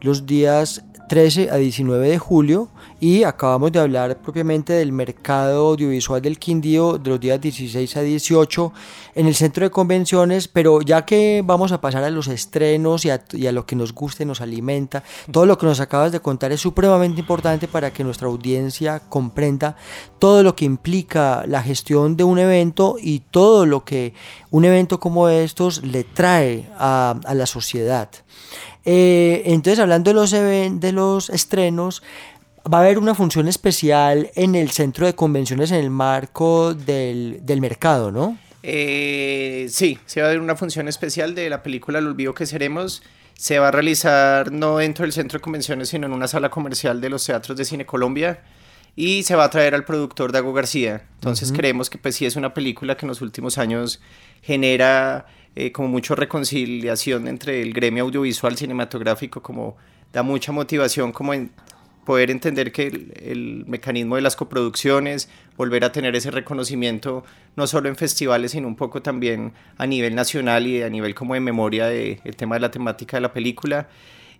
los 0.00 0.24
días 0.24 0.84
13 1.08 1.50
a 1.50 1.56
19 1.56 2.10
de 2.10 2.18
julio 2.20 2.68
y 3.00 3.22
acabamos 3.22 3.70
de 3.70 3.78
hablar 3.78 4.18
propiamente 4.18 4.72
del 4.72 4.90
mercado 4.90 5.68
audiovisual 5.68 6.20
del 6.20 6.38
Quindío 6.38 6.98
de 6.98 7.10
los 7.10 7.20
días 7.20 7.40
16 7.40 7.96
a 7.96 8.02
18 8.02 8.72
en 9.14 9.26
el 9.26 9.34
centro 9.36 9.64
de 9.64 9.70
convenciones, 9.70 10.48
pero 10.48 10.80
ya 10.82 11.04
que 11.04 11.42
vamos 11.44 11.70
a 11.70 11.80
pasar 11.80 12.02
a 12.02 12.10
los 12.10 12.26
estrenos 12.26 13.04
y 13.04 13.10
a, 13.10 13.52
lo 13.52 13.66
que 13.66 13.76
nos 13.76 13.94
guste, 13.94 14.24
nos 14.24 14.40
alimenta, 14.40 15.04
todo 15.30 15.46
lo 15.46 15.56
que 15.58 15.66
nos 15.66 15.78
acabas 15.78 16.10
de 16.10 16.20
contar 16.20 16.50
es 16.50 16.60
supremamente 16.60 17.20
importante 17.20 17.68
para 17.68 17.92
que 17.92 18.02
nuestra 18.02 18.26
audiencia 18.26 19.00
comprenda 19.08 19.76
todo 20.18 20.42
lo 20.42 20.56
que 20.56 20.64
implica 20.64 21.44
la 21.46 21.62
gestión 21.62 22.16
de 22.16 22.24
un 22.24 22.38
evento 22.40 22.96
y 23.00 23.20
todo 23.20 23.64
lo 23.64 23.84
que 23.84 24.14
un 24.50 24.64
evento 24.64 24.98
como 24.98 25.28
estos 25.28 25.84
le 25.84 26.02
trae 26.02 26.68
a, 26.76 27.14
la 27.32 27.46
sociedad. 27.46 28.08
Eh, 28.84 29.42
entonces, 29.46 29.78
hablando 29.78 30.10
de 30.10 30.14
los, 30.14 30.30
de 30.30 30.92
los 30.92 31.30
estrenos, 31.30 32.02
va 32.72 32.78
a 32.78 32.80
haber 32.82 32.98
una 32.98 33.14
función 33.14 33.48
especial 33.48 34.30
en 34.34 34.54
el 34.54 34.70
centro 34.70 35.06
de 35.06 35.14
convenciones 35.14 35.70
en 35.70 35.78
el 35.78 35.90
marco 35.90 36.74
del, 36.74 37.40
mercado, 37.60 38.10
¿no? 38.10 38.38
Eh, 38.62 39.68
sí, 39.70 39.98
se 40.06 40.20
va 40.20 40.26
a 40.26 40.30
haber 40.30 40.40
una 40.40 40.56
función 40.56 40.88
especial 40.88 41.34
de 41.34 41.48
la 41.48 41.62
película 41.62 41.98
El 41.98 42.06
olvido 42.06 42.34
que 42.34 42.46
seremos. 42.46 43.02
Se 43.34 43.58
va 43.58 43.68
a 43.68 43.70
realizar 43.70 44.50
no 44.50 44.78
dentro 44.78 45.04
del 45.04 45.12
centro 45.12 45.38
de 45.38 45.42
convenciones, 45.42 45.90
sino 45.90 46.06
en 46.06 46.12
una 46.12 46.26
sala 46.26 46.50
comercial 46.50 47.00
de 47.00 47.08
los 47.08 47.24
teatros 47.24 47.56
de 47.56 47.64
Cine 47.64 47.86
Colombia. 47.86 48.42
Y 48.96 49.22
se 49.22 49.36
va 49.36 49.44
a 49.44 49.50
traer 49.50 49.76
al 49.76 49.84
productor 49.84 50.32
Dago 50.32 50.52
García. 50.52 51.04
Entonces 51.14 51.52
creemos 51.52 51.88
que 51.88 51.98
pues 51.98 52.16
sí 52.16 52.26
es 52.26 52.34
una 52.34 52.52
película 52.52 52.96
que 52.96 53.06
en 53.06 53.08
los 53.08 53.20
últimos 53.20 53.56
años 53.56 54.00
genera 54.42 55.26
eh, 55.54 55.70
como 55.70 55.86
mucha 55.86 56.16
reconciliación 56.16 57.28
entre 57.28 57.62
el 57.62 57.72
gremio 57.72 58.04
audiovisual 58.04 58.56
cinematográfico, 58.56 59.40
como 59.40 59.76
da 60.12 60.24
mucha 60.24 60.50
motivación 60.50 61.12
como 61.12 61.32
en 61.32 61.52
poder 62.08 62.30
entender 62.30 62.72
que 62.72 62.86
el, 62.86 63.66
mecanismo 63.66 64.16
de 64.16 64.22
las 64.22 64.34
coproducciones, 64.34 65.28
volver 65.58 65.84
a 65.84 65.92
tener 65.92 66.16
ese 66.16 66.30
reconocimiento 66.30 67.22
no 67.54 67.66
solo 67.66 67.90
en 67.90 67.96
festivales, 67.96 68.52
sino 68.52 68.66
un 68.66 68.76
poco 68.76 69.02
también 69.02 69.52
a 69.76 69.86
nivel 69.86 70.14
nacional 70.14 70.66
y 70.66 70.80
a 70.82 70.88
nivel 70.88 71.14
como 71.14 71.34
de 71.34 71.40
memoria 71.40 71.84
del 71.84 72.34
tema 72.34 72.54
de 72.54 72.60
la 72.62 72.70
temática 72.70 73.18
de 73.18 73.20
la 73.20 73.34
película. 73.34 73.90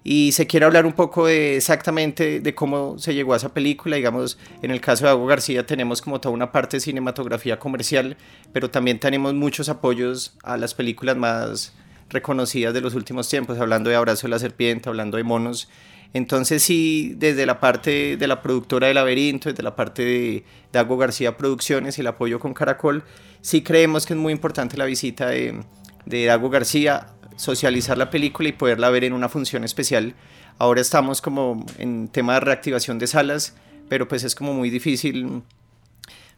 Y 0.02 0.32
se 0.32 0.46
quiere 0.46 0.64
hablar 0.64 0.87
un 0.87 0.94
poco 0.94 1.26
de 1.26 1.58
exactamente 1.58 2.40
de 2.40 2.54
cómo 2.54 2.98
se 2.98 3.12
llegó 3.12 3.34
a 3.34 3.37
esa 3.37 3.52
película. 3.52 3.96
Digamos, 3.96 4.38
en 4.62 4.70
el 4.70 4.80
caso 4.80 5.04
de 5.04 5.10
Agua 5.10 5.28
García 5.28 5.66
tenemos 5.66 6.00
como 6.00 6.22
toda 6.22 6.34
una 6.34 6.50
parte 6.50 6.78
de 6.78 6.80
cinematografía 6.80 7.58
comercial, 7.58 8.16
pero 8.54 8.70
también 8.70 8.98
tenemos 8.98 9.34
muchos 9.34 9.68
apoyos 9.68 10.38
a 10.42 10.56
las 10.56 10.72
películas 10.72 11.18
más 11.18 11.75
reconocidas 12.08 12.72
de 12.72 12.80
los 12.80 12.94
últimos 12.94 13.28
tiempos, 13.28 13.58
hablando 13.58 13.90
de 13.90 13.96
Abrazo 13.96 14.26
de 14.26 14.30
la 14.30 14.38
Serpiente, 14.38 14.88
hablando 14.88 15.18
de 15.18 15.25
Monos. 15.25 15.68
Entonces 16.14 16.62
sí, 16.62 17.14
desde 17.16 17.44
la 17.44 17.60
parte 17.60 18.16
de 18.16 18.26
la 18.26 18.40
productora 18.40 18.88
de 18.88 18.94
Laberinto, 18.94 19.50
desde 19.50 19.62
la 19.62 19.76
parte 19.76 20.04
de 20.04 20.44
Dago 20.72 20.96
García 20.96 21.36
Producciones 21.36 21.98
y 21.98 22.00
el 22.00 22.06
apoyo 22.06 22.40
con 22.40 22.54
Caracol, 22.54 23.04
sí 23.40 23.62
creemos 23.62 24.06
que 24.06 24.14
es 24.14 24.18
muy 24.18 24.32
importante 24.32 24.76
la 24.76 24.86
visita 24.86 25.28
de, 25.28 25.62
de 26.06 26.24
Dago 26.24 26.48
García, 26.48 27.08
socializar 27.36 27.98
la 27.98 28.10
película 28.10 28.48
y 28.48 28.52
poderla 28.52 28.90
ver 28.90 29.04
en 29.04 29.12
una 29.12 29.28
función 29.28 29.64
especial. 29.64 30.14
Ahora 30.58 30.80
estamos 30.80 31.20
como 31.20 31.64
en 31.78 32.08
tema 32.08 32.34
de 32.34 32.40
reactivación 32.40 32.98
de 32.98 33.06
salas, 33.06 33.54
pero 33.88 34.08
pues 34.08 34.24
es 34.24 34.34
como 34.34 34.54
muy 34.54 34.70
difícil. 34.70 35.42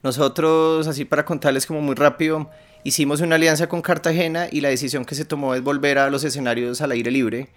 Nosotros, 0.03 0.89
así 0.89 1.05
para 1.05 1.25
contarles 1.25 1.67
como 1.67 1.81
muy 1.81 1.95
rápido, 1.95 2.51
hicimos 2.85 3.21
una 3.21 3.37
alianza 3.37 3.69
con 3.69 3.83
Cartagena 3.83 4.49
y 4.51 4.63
la 4.63 4.69
decisión 4.69 5.05
que 5.05 5.15
se 5.15 5.25
tomó 5.25 5.55
es 5.55 5.63
volver 5.63 5.99
a 5.99 6.11
los 6.11 6.25
escenarios 6.25 6.81
al 6.81 6.91
aire 6.91 7.11
libre 7.11 7.51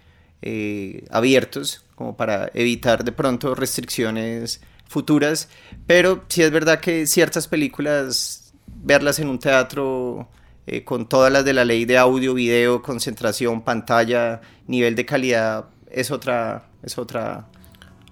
eh, 0.46 1.06
abiertos, 1.10 1.86
como 2.04 2.18
para 2.18 2.52
evitar 2.54 3.06
de 3.06 3.14
pronto 3.14 3.56
restricciones 3.56 4.60
futuras, 4.90 5.48
pero 5.88 6.26
sí 6.28 6.42
es 6.42 6.52
verdad 6.52 6.82
que 6.82 7.08
ciertas 7.08 7.48
películas, 7.48 8.54
verlas 8.68 9.20
en 9.20 9.30
un 9.30 9.40
teatro 9.40 10.28
eh, 10.68 10.84
con 10.84 11.08
todas 11.08 11.32
las 11.32 11.46
de 11.46 11.54
la 11.54 11.64
ley 11.64 11.86
de 11.86 11.98
audio, 11.98 12.34
video, 12.34 12.82
concentración, 12.82 13.62
pantalla, 13.62 14.42
nivel 14.68 14.96
de 14.96 15.06
calidad, 15.06 15.70
es 15.90 16.12
otra, 16.12 16.66
es 16.84 16.98
otra, 16.98 17.48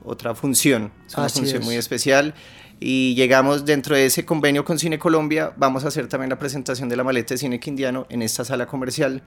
otra 0.06 0.34
función, 0.34 0.94
es 1.06 1.18
una 1.18 1.28
función 1.28 1.66
muy 1.66 1.76
especial. 1.76 2.34
Y 2.80 3.14
llegamos 3.16 3.66
dentro 3.66 3.98
de 3.98 4.06
ese 4.06 4.24
convenio 4.24 4.64
con 4.64 4.80
Cine 4.80 5.00
Colombia, 5.00 5.52
vamos 5.58 5.84
a 5.84 5.90
hacer 5.90 6.08
también 6.08 6.30
la 6.30 6.40
presentación 6.40 6.88
de 6.88 6.96
la 6.96 7.04
maleta 7.04 7.34
de 7.34 7.40
cine 7.40 7.60
quindiano 7.60 8.08
en 8.10 8.22
esta 8.22 8.46
sala 8.46 8.68
comercial 8.68 9.22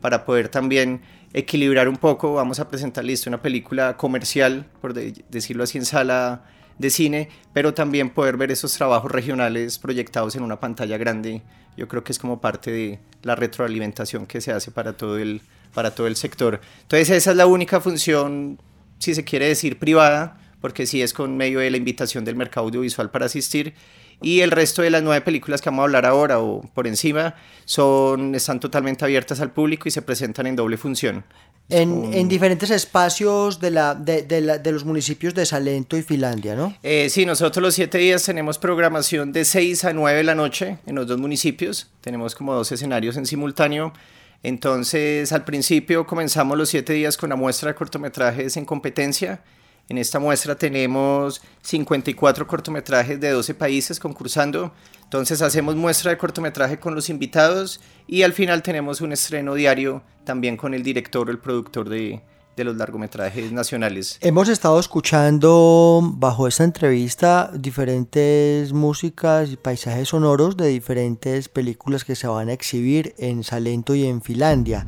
para 0.00 0.24
poder 0.24 0.48
también 0.48 1.00
equilibrar 1.32 1.88
un 1.88 1.96
poco. 1.96 2.34
Vamos 2.34 2.60
a 2.60 2.68
presentar 2.68 3.04
listo 3.04 3.28
una 3.28 3.42
película 3.42 3.96
comercial, 3.96 4.66
por 4.80 4.94
decirlo 4.94 5.64
así, 5.64 5.78
en 5.78 5.84
sala 5.84 6.44
de 6.78 6.90
cine, 6.90 7.28
pero 7.52 7.74
también 7.74 8.10
poder 8.10 8.36
ver 8.36 8.50
esos 8.50 8.72
trabajos 8.74 9.10
regionales 9.10 9.78
proyectados 9.78 10.34
en 10.36 10.42
una 10.42 10.60
pantalla 10.60 10.96
grande. 10.96 11.42
Yo 11.76 11.88
creo 11.88 12.04
que 12.04 12.12
es 12.12 12.18
como 12.18 12.40
parte 12.40 12.70
de 12.70 12.98
la 13.22 13.34
retroalimentación 13.34 14.26
que 14.26 14.40
se 14.40 14.52
hace 14.52 14.70
para 14.70 14.96
todo 14.96 15.18
el, 15.18 15.40
para 15.72 15.94
todo 15.94 16.06
el 16.06 16.16
sector. 16.16 16.60
Entonces 16.82 17.10
esa 17.10 17.30
es 17.32 17.36
la 17.36 17.46
única 17.46 17.80
función, 17.80 18.58
si 18.98 19.14
se 19.14 19.24
quiere 19.24 19.48
decir, 19.48 19.78
privada, 19.78 20.38
porque 20.60 20.86
sí 20.86 21.02
es 21.02 21.12
con 21.12 21.36
medio 21.36 21.58
de 21.60 21.70
la 21.70 21.76
invitación 21.76 22.24
del 22.24 22.36
mercado 22.36 22.66
audiovisual 22.66 23.10
para 23.10 23.26
asistir 23.26 23.74
y 24.22 24.40
el 24.40 24.50
resto 24.50 24.82
de 24.82 24.90
las 24.90 25.02
nueve 25.02 25.20
películas 25.20 25.60
que 25.60 25.70
vamos 25.70 25.82
a 25.82 25.84
hablar 25.84 26.06
ahora 26.06 26.40
o 26.40 26.62
por 26.74 26.86
encima 26.86 27.34
son, 27.64 28.34
están 28.34 28.60
totalmente 28.60 29.04
abiertas 29.04 29.40
al 29.40 29.50
público 29.50 29.88
y 29.88 29.90
se 29.90 30.02
presentan 30.02 30.46
en 30.46 30.56
doble 30.56 30.76
función. 30.76 31.24
En, 31.70 32.12
en, 32.12 32.28
diferentes 32.28 32.70
espacios 32.70 33.58
de, 33.58 33.70
la, 33.70 33.94
de, 33.94 34.22
de, 34.22 34.42
la, 34.42 34.58
de, 34.58 34.70
los 34.70 34.84
municipios 34.84 35.32
de 35.34 35.46
Salento 35.46 35.96
y 35.96 36.02
Finlandia, 36.02 36.54
¿no? 36.54 36.76
Eh, 36.82 37.08
sí, 37.08 37.24
nosotros 37.24 37.62
los 37.62 37.74
siete 37.74 37.96
días 37.96 38.22
tenemos 38.22 38.58
programación 38.58 39.32
de 39.32 39.46
6 39.46 39.86
a 39.86 39.94
9 39.94 40.18
de 40.18 40.24
la 40.24 40.34
noche 40.34 40.76
en 40.84 40.94
los 40.94 41.06
dos 41.06 41.18
municipios. 41.18 41.88
Tenemos 42.02 42.34
como 42.34 42.52
dos 42.52 42.70
escenarios 42.70 43.16
en 43.16 43.24
simultáneo. 43.24 43.94
Entonces, 44.42 45.32
al 45.32 45.46
principio 45.46 46.06
comenzamos 46.06 46.58
los 46.58 46.68
siete 46.68 46.92
días 46.92 47.16
con 47.16 47.30
la 47.30 47.36
muestra 47.36 47.70
de 47.70 47.74
cortometrajes 47.74 48.58
en 48.58 48.66
competencia 48.66 49.40
en 49.88 49.98
esta 49.98 50.18
muestra 50.18 50.54
tenemos 50.54 51.42
54 51.62 52.46
cortometrajes 52.46 53.20
de 53.20 53.30
12 53.30 53.54
países 53.54 54.00
concursando. 54.00 54.72
Entonces 55.02 55.42
hacemos 55.42 55.76
muestra 55.76 56.10
de 56.10 56.18
cortometraje 56.18 56.78
con 56.78 56.94
los 56.94 57.10
invitados 57.10 57.80
y 58.06 58.22
al 58.22 58.32
final 58.32 58.62
tenemos 58.62 59.00
un 59.00 59.12
estreno 59.12 59.54
diario 59.54 60.02
también 60.24 60.56
con 60.56 60.72
el 60.74 60.82
director 60.82 61.28
o 61.28 61.30
el 61.30 61.38
productor 61.38 61.88
de, 61.88 62.22
los 62.56 62.76
largometrajes 62.76 63.52
nacionales. 63.52 64.16
Hemos 64.22 64.48
estado 64.48 64.80
escuchando 64.80 66.00
bajo 66.14 66.48
esta 66.48 66.64
entrevista 66.64 67.50
diferentes 67.52 68.72
músicas 68.72 69.50
y 69.50 69.56
paisajes 69.56 70.08
sonoros 70.08 70.56
de 70.56 70.68
diferentes 70.68 71.48
películas 71.48 72.04
que 72.04 72.16
se 72.16 72.26
van 72.26 72.48
a 72.48 72.52
exhibir 72.52 73.14
en 73.18 73.44
Salento 73.44 73.94
y 73.94 74.06
en 74.06 74.22
Finlandia. 74.22 74.86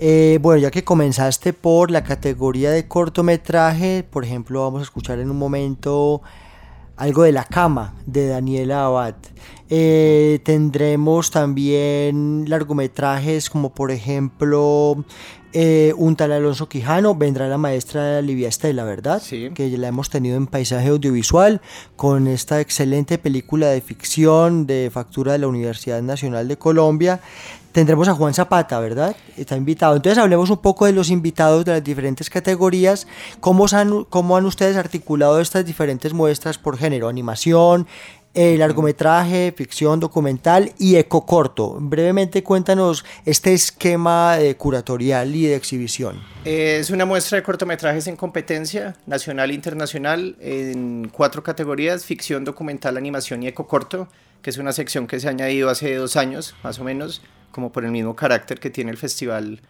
Eh, 0.00 0.38
bueno, 0.40 0.60
ya 0.60 0.70
que 0.70 0.84
comenzaste 0.84 1.52
por 1.52 1.90
la 1.90 2.04
categoría 2.04 2.70
de 2.70 2.86
cortometraje, 2.86 4.04
por 4.08 4.24
ejemplo, 4.24 4.62
vamos 4.62 4.80
a 4.80 4.84
escuchar 4.84 5.18
en 5.18 5.28
un 5.28 5.36
momento 5.36 6.22
algo 6.96 7.24
de 7.24 7.32
La 7.32 7.44
Cama 7.44 7.94
de 8.06 8.28
Daniela 8.28 8.84
Abad. 8.84 9.16
Eh, 9.70 10.40
tendremos 10.44 11.32
también 11.32 12.44
largometrajes 12.48 13.50
como 13.50 13.74
por 13.74 13.90
ejemplo 13.90 15.04
eh, 15.52 15.94
un 15.96 16.16
tal 16.16 16.32
Alonso 16.32 16.68
Quijano, 16.68 17.14
vendrá 17.14 17.48
la 17.48 17.58
maestra 17.58 18.20
Livia 18.22 18.48
Estela, 18.48 18.84
¿verdad? 18.84 19.22
Sí. 19.24 19.50
Que 19.54 19.68
la 19.78 19.88
hemos 19.88 20.10
tenido 20.10 20.36
en 20.36 20.46
paisaje 20.46 20.88
audiovisual 20.88 21.60
con 21.96 22.26
esta 22.26 22.60
excelente 22.60 23.18
película 23.18 23.68
de 23.68 23.80
ficción 23.80 24.66
de 24.66 24.90
factura 24.92 25.32
de 25.32 25.38
la 25.38 25.48
Universidad 25.48 26.02
Nacional 26.02 26.48
de 26.48 26.56
Colombia 26.58 27.20
tendremos 27.72 28.08
a 28.08 28.14
Juan 28.14 28.34
Zapata, 28.34 28.80
¿verdad? 28.80 29.14
Está 29.36 29.56
invitado. 29.56 29.94
Entonces 29.94 30.18
hablemos 30.18 30.50
un 30.50 30.58
poco 30.58 30.86
de 30.86 30.92
los 30.92 31.10
invitados 31.10 31.64
de 31.64 31.72
las 31.72 31.84
diferentes 31.84 32.28
categorías, 32.28 33.06
cómo 33.38 33.66
han, 33.70 34.04
cómo 34.04 34.36
han 34.36 34.46
ustedes 34.46 34.76
articulado 34.76 35.40
estas 35.40 35.64
diferentes 35.64 36.12
muestras 36.12 36.58
por 36.58 36.76
género, 36.76 37.08
animación, 37.08 37.86
eh, 38.34 38.56
largometraje, 38.58 39.52
ficción, 39.56 40.00
documental 40.00 40.72
y 40.78 40.96
eco 40.96 41.26
corto. 41.26 41.78
Brevemente 41.80 42.42
cuéntanos 42.42 43.04
este 43.24 43.52
esquema 43.52 44.36
curatorial 44.56 45.34
y 45.34 45.46
de 45.46 45.56
exhibición. 45.56 46.22
Es 46.44 46.90
una 46.90 47.04
muestra 47.04 47.36
de 47.36 47.42
cortometrajes 47.42 48.06
en 48.06 48.16
competencia 48.16 48.96
nacional 49.06 49.50
e 49.50 49.54
internacional 49.54 50.36
en 50.40 51.08
cuatro 51.12 51.42
categorías, 51.42 52.04
ficción, 52.04 52.44
documental, 52.44 52.96
animación 52.96 53.42
y 53.42 53.48
eco 53.48 53.66
corto, 53.66 54.08
que 54.42 54.50
es 54.50 54.58
una 54.58 54.72
sección 54.72 55.06
que 55.06 55.20
se 55.20 55.26
ha 55.26 55.30
añadido 55.30 55.68
hace 55.68 55.94
dos 55.94 56.16
años, 56.16 56.54
más 56.62 56.78
o 56.78 56.84
menos 56.84 57.22
como 57.50 57.72
por 57.72 57.84
el 57.84 57.90
mismo 57.90 58.14
carácter 58.14 58.60
que 58.60 58.70
tiene 58.70 58.90
el 58.90 58.96
Festival 58.96 59.60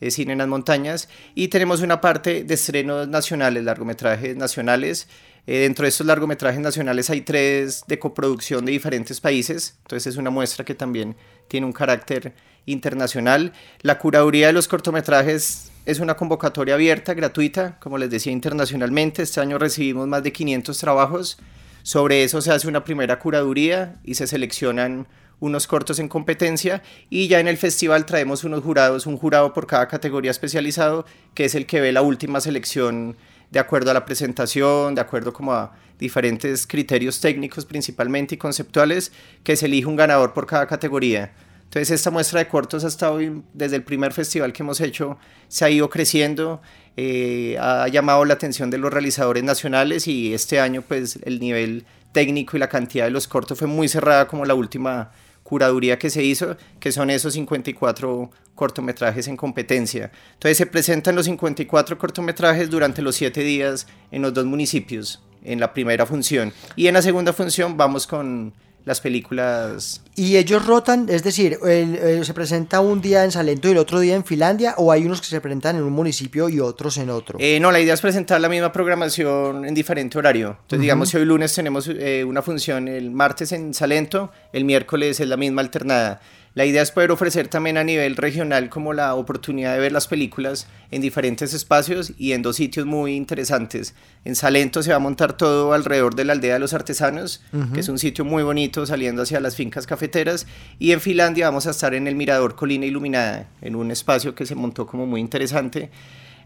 de 0.00 0.10
Cine 0.10 0.32
en 0.32 0.38
las 0.38 0.48
Montañas. 0.48 1.08
Y 1.34 1.48
tenemos 1.48 1.80
una 1.80 2.00
parte 2.00 2.44
de 2.44 2.54
estrenos 2.54 3.08
nacionales, 3.08 3.64
largometrajes 3.64 4.36
nacionales. 4.36 5.08
Eh, 5.46 5.60
dentro 5.60 5.84
de 5.84 5.88
estos 5.88 6.06
largometrajes 6.06 6.60
nacionales 6.60 7.08
hay 7.10 7.22
tres 7.22 7.84
de 7.86 7.98
coproducción 7.98 8.64
de 8.66 8.72
diferentes 8.72 9.18
países, 9.20 9.76
entonces 9.82 10.12
es 10.12 10.18
una 10.18 10.28
muestra 10.28 10.62
que 10.62 10.74
también 10.74 11.16
tiene 11.48 11.66
un 11.66 11.72
carácter 11.72 12.34
internacional. 12.66 13.54
La 13.80 13.98
curaduría 13.98 14.48
de 14.48 14.52
los 14.52 14.68
cortometrajes 14.68 15.70
es 15.86 16.00
una 16.00 16.16
convocatoria 16.16 16.74
abierta, 16.74 17.14
gratuita, 17.14 17.78
como 17.80 17.96
les 17.96 18.10
decía, 18.10 18.30
internacionalmente. 18.30 19.22
Este 19.22 19.40
año 19.40 19.56
recibimos 19.58 20.06
más 20.06 20.22
de 20.22 20.32
500 20.32 20.76
trabajos. 20.76 21.38
Sobre 21.82 22.24
eso 22.24 22.42
se 22.42 22.52
hace 22.52 22.68
una 22.68 22.84
primera 22.84 23.18
curaduría 23.18 23.96
y 24.04 24.16
se 24.16 24.26
seleccionan 24.26 25.06
unos 25.40 25.66
cortos 25.66 25.98
en 25.98 26.08
competencia 26.08 26.82
y 27.10 27.28
ya 27.28 27.40
en 27.40 27.48
el 27.48 27.56
festival 27.56 28.06
traemos 28.06 28.44
unos 28.44 28.62
jurados, 28.62 29.06
un 29.06 29.16
jurado 29.16 29.52
por 29.52 29.66
cada 29.66 29.88
categoría 29.88 30.30
especializado, 30.30 31.04
que 31.34 31.44
es 31.44 31.54
el 31.54 31.66
que 31.66 31.80
ve 31.80 31.92
la 31.92 32.02
última 32.02 32.40
selección 32.40 33.16
de 33.50 33.58
acuerdo 33.58 33.90
a 33.90 33.94
la 33.94 34.04
presentación, 34.04 34.94
de 34.94 35.00
acuerdo 35.00 35.32
como 35.32 35.52
a 35.52 35.72
diferentes 35.98 36.66
criterios 36.66 37.20
técnicos 37.20 37.64
principalmente 37.64 38.34
y 38.34 38.38
conceptuales, 38.38 39.12
que 39.42 39.56
se 39.56 39.66
elige 39.66 39.86
un 39.86 39.96
ganador 39.96 40.32
por 40.32 40.46
cada 40.46 40.66
categoría. 40.66 41.32
Entonces 41.64 41.90
esta 41.90 42.10
muestra 42.10 42.38
de 42.38 42.48
cortos 42.48 42.84
ha 42.84 42.88
estado 42.88 43.18
desde 43.52 43.76
el 43.76 43.82
primer 43.82 44.12
festival 44.12 44.52
que 44.52 44.62
hemos 44.62 44.80
hecho, 44.80 45.18
se 45.48 45.64
ha 45.66 45.70
ido 45.70 45.90
creciendo, 45.90 46.62
eh, 46.96 47.58
ha 47.60 47.86
llamado 47.88 48.24
la 48.24 48.34
atención 48.34 48.70
de 48.70 48.78
los 48.78 48.92
realizadores 48.92 49.44
nacionales 49.44 50.08
y 50.08 50.32
este 50.32 50.60
año 50.60 50.82
pues 50.82 51.18
el 51.24 51.40
nivel 51.40 51.84
técnico 52.12 52.56
y 52.56 52.60
la 52.60 52.68
cantidad 52.68 53.04
de 53.04 53.10
los 53.10 53.28
cortos 53.28 53.58
fue 53.58 53.68
muy 53.68 53.86
cerrada 53.86 54.26
como 54.26 54.46
la 54.46 54.54
última 54.54 55.12
curaduría 55.48 55.98
que 55.98 56.10
se 56.10 56.22
hizo, 56.22 56.58
que 56.78 56.92
son 56.92 57.08
esos 57.08 57.32
54 57.32 58.30
cortometrajes 58.54 59.28
en 59.28 59.36
competencia. 59.38 60.12
Entonces 60.34 60.58
se 60.58 60.66
presentan 60.66 61.16
los 61.16 61.24
54 61.24 61.96
cortometrajes 61.96 62.68
durante 62.68 63.00
los 63.00 63.16
7 63.16 63.40
días 63.40 63.86
en 64.10 64.20
los 64.20 64.34
dos 64.34 64.44
municipios, 64.44 65.22
en 65.42 65.58
la 65.58 65.72
primera 65.72 66.04
función. 66.04 66.52
Y 66.76 66.88
en 66.88 66.92
la 66.92 67.00
segunda 67.00 67.32
función 67.32 67.78
vamos 67.78 68.06
con 68.06 68.52
las 68.88 69.00
películas. 69.00 70.02
¿Y 70.16 70.36
ellos 70.36 70.66
rotan? 70.66 71.06
Es 71.08 71.22
decir, 71.22 71.58
¿se 71.60 72.34
presenta 72.34 72.80
un 72.80 73.00
día 73.00 73.22
en 73.22 73.30
Salento 73.30 73.68
y 73.68 73.72
el 73.72 73.78
otro 73.78 74.00
día 74.00 74.16
en 74.16 74.24
Finlandia? 74.24 74.74
¿O 74.78 74.90
hay 74.90 75.04
unos 75.04 75.20
que 75.20 75.28
se 75.28 75.40
presentan 75.40 75.76
en 75.76 75.84
un 75.84 75.92
municipio 75.92 76.48
y 76.48 76.58
otros 76.58 76.96
en 76.96 77.10
otro? 77.10 77.38
Eh, 77.40 77.60
no, 77.60 77.70
la 77.70 77.78
idea 77.78 77.94
es 77.94 78.00
presentar 78.00 78.40
la 78.40 78.48
misma 78.48 78.72
programación 78.72 79.64
en 79.64 79.74
diferente 79.74 80.18
horario. 80.18 80.56
Entonces, 80.62 80.80
digamos, 80.80 81.10
si 81.10 81.18
hoy 81.18 81.26
lunes 81.26 81.54
tenemos 81.54 81.86
eh, 81.88 82.24
una 82.24 82.42
función 82.42 82.88
el 82.88 83.10
martes 83.10 83.52
en 83.52 83.74
Salento, 83.74 84.32
el 84.52 84.64
miércoles 84.64 85.20
es 85.20 85.28
la 85.28 85.36
misma 85.36 85.60
alternada. 85.60 86.20
La 86.58 86.66
idea 86.66 86.82
es 86.82 86.90
poder 86.90 87.12
ofrecer 87.12 87.46
también 87.46 87.76
a 87.76 87.84
nivel 87.84 88.16
regional 88.16 88.68
como 88.68 88.92
la 88.92 89.14
oportunidad 89.14 89.74
de 89.74 89.78
ver 89.78 89.92
las 89.92 90.08
películas 90.08 90.66
en 90.90 91.00
diferentes 91.00 91.54
espacios 91.54 92.14
y 92.18 92.32
en 92.32 92.42
dos 92.42 92.56
sitios 92.56 92.84
muy 92.84 93.14
interesantes. 93.14 93.94
En 94.24 94.34
Salento 94.34 94.82
se 94.82 94.90
va 94.90 94.96
a 94.96 94.98
montar 94.98 95.36
todo 95.36 95.72
alrededor 95.72 96.16
de 96.16 96.24
la 96.24 96.32
aldea 96.32 96.54
de 96.54 96.58
los 96.58 96.74
artesanos, 96.74 97.44
que 97.72 97.78
es 97.78 97.88
un 97.88 98.00
sitio 98.00 98.24
muy 98.24 98.42
bonito 98.42 98.84
saliendo 98.86 99.22
hacia 99.22 99.38
las 99.38 99.54
fincas 99.54 99.86
cafeteras, 99.86 100.48
y 100.80 100.90
en 100.90 101.00
Finlandia 101.00 101.46
vamos 101.46 101.68
a 101.68 101.70
estar 101.70 101.94
en 101.94 102.08
el 102.08 102.16
Mirador 102.16 102.56
Colina 102.56 102.86
Iluminada, 102.86 103.46
en 103.62 103.76
un 103.76 103.92
espacio 103.92 104.34
que 104.34 104.44
se 104.44 104.56
montó 104.56 104.84
como 104.84 105.06
muy 105.06 105.20
interesante. 105.20 105.90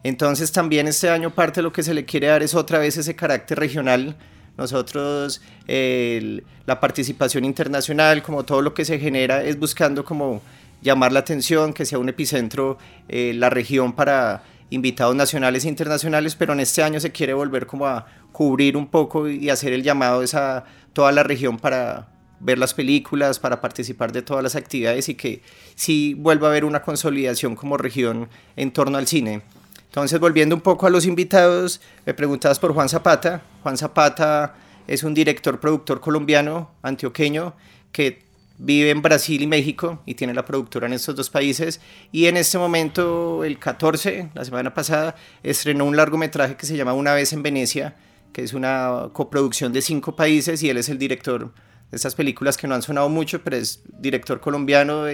Entonces 0.03 0.53
también 0.53 0.89
este 0.89 1.09
año 1.09 1.31
parte 1.31 1.61
de 1.61 1.63
lo 1.63 1.73
que 1.73 1.83
se 1.83 1.95
le 1.95 2.05
quiere 2.05 2.27
dar 2.27 2.43
es 2.43 2.55
otra 2.55 2.79
vez 2.79 2.99
ese 2.99 3.17
carácter 3.17 3.59
regional 3.59 4.15
nosotros, 4.57 5.41
la 5.67 6.81
participación 6.81 7.45
internacional, 7.45 8.23
como 8.23 8.45
todo 8.45 8.63
lo 8.63 8.75
que 8.75 8.85
se 8.85 8.99
genera, 8.99 9.43
es 9.43 9.59
buscando 9.59 10.05
como 10.05 10.43
llamar 10.83 11.13
la 11.13 11.21
atención, 11.21 11.73
que 11.73 11.87
sea 11.87 11.99
un 11.99 12.09
epicentro 12.09 12.77
eh, 13.09 13.33
la 13.35 13.49
región 13.49 13.93
para 13.93 14.43
invitados 14.71 15.15
nacionales 15.15 15.65
e 15.65 15.69
internacionales, 15.69 16.35
pero 16.35 16.53
en 16.53 16.61
este 16.61 16.83
año 16.83 16.99
se 16.99 17.13
quiere 17.13 17.35
volver 17.35 17.67
como 17.67 17.87
a 17.87 18.07
cubrir 18.33 18.77
un 18.77 18.89
poco 18.89 19.29
y 19.29 19.49
hacer 19.51 19.73
el 19.73 19.83
llamado 19.83 20.25
a 20.33 20.65
toda 20.93 21.13
la 21.13 21.23
región 21.23 21.59
para 21.59 22.09
ver 22.41 22.59
las 22.59 22.75
películas, 22.75 23.39
para 23.39 23.61
participar 23.61 24.13
de 24.13 24.23
todas 24.23 24.43
las 24.43 24.57
actividades 24.57 25.09
y 25.09 25.15
que 25.15 25.43
sí 25.77 26.15
vuelva 26.15 26.49
a 26.49 26.51
haber 26.51 26.65
una 26.65 26.83
consolidación 26.83 27.55
como 27.55 27.77
región 27.77 28.29
en 28.57 28.73
torno 28.73 28.99
al 28.99 29.07
cine. 29.07 29.43
Entonces, 29.93 30.19
volviendo 30.19 30.55
un 30.55 30.63
poco 30.63 30.87
a 30.87 30.91
los 30.91 31.05
invitados, 31.05 31.83
me 32.07 32.15
preguntabas 32.15 32.59
por 32.59 32.73
Juan 32.73 32.89
Zapata. 32.89 33.43
Juan 33.63 33.77
Zapata 33.77 34.55
es 34.89 35.03
un 35.03 35.13
director 35.13 35.61
productor 35.61 36.01
colombiano, 36.01 36.71
antioqueño, 36.81 37.55
que 37.93 38.23
vive 38.57 38.89
en 38.89 39.03
Brasil 39.03 39.43
y 39.43 39.47
México 39.47 40.01
y 40.07 40.15
tiene 40.15 40.33
la 40.33 40.47
productora 40.47 40.87
en 40.87 40.95
estos 40.95 41.15
dos 41.15 41.29
países. 41.29 41.83
Y 42.11 42.25
en 42.25 42.39
este 42.39 42.57
momento, 42.57 43.45
el 43.45 43.59
14, 43.59 44.31
la 44.33 44.47
semana 44.47 44.73
pasada, 44.73 45.15
estrenó 45.43 45.85
un 45.85 45.95
largometraje 45.95 46.57
que 46.57 46.65
se 46.65 46.75
llama 46.75 46.95
Una 46.95 47.13
vez 47.13 47.35
en 47.35 47.43
Venecia, 47.43 47.95
que 48.33 48.43
es 48.43 48.55
una 48.55 49.11
coproducción 49.13 49.75
de 49.75 49.83
cinco 49.83 50.17
países 50.17 50.63
y 50.63 50.71
él 50.71 50.79
es 50.79 50.89
el 50.89 50.97
director 50.97 51.53
de 51.91 51.97
estas 51.97 52.15
películas 52.15 52.57
que 52.57 52.67
no 52.67 52.75
han 52.75 52.81
sonado 52.81 53.11
mucho, 53.11 53.43
pero 53.43 53.57
es 53.57 53.83
director 53.99 54.41
colombiano. 54.41 55.07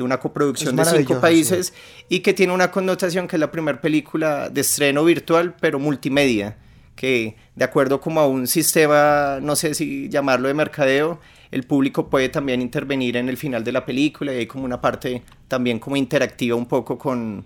Una 0.00 0.18
coproducción 0.18 0.76
de 0.76 0.84
cinco 0.84 1.20
países 1.20 1.74
y 2.08 2.20
que 2.20 2.32
tiene 2.32 2.52
una 2.54 2.70
connotación 2.70 3.28
que 3.28 3.36
es 3.36 3.40
la 3.40 3.50
primera 3.50 3.80
película 3.80 4.48
de 4.48 4.62
estreno 4.62 5.04
virtual, 5.04 5.54
pero 5.60 5.78
multimedia, 5.78 6.56
que 6.96 7.36
de 7.54 7.64
acuerdo 7.64 8.00
como 8.00 8.20
a 8.20 8.26
un 8.26 8.46
sistema, 8.46 9.38
no 9.42 9.56
sé 9.56 9.74
si 9.74 10.08
llamarlo 10.08 10.48
de 10.48 10.54
mercadeo, 10.54 11.20
el 11.50 11.64
público 11.64 12.08
puede 12.08 12.30
también 12.30 12.62
intervenir 12.62 13.16
en 13.18 13.28
el 13.28 13.36
final 13.36 13.62
de 13.62 13.72
la 13.72 13.84
película 13.84 14.32
y 14.32 14.38
hay 14.38 14.46
como 14.46 14.64
una 14.64 14.80
parte 14.80 15.22
también 15.48 15.78
como 15.78 15.96
interactiva 15.96 16.56
un 16.56 16.66
poco 16.66 16.96
con, 16.96 17.44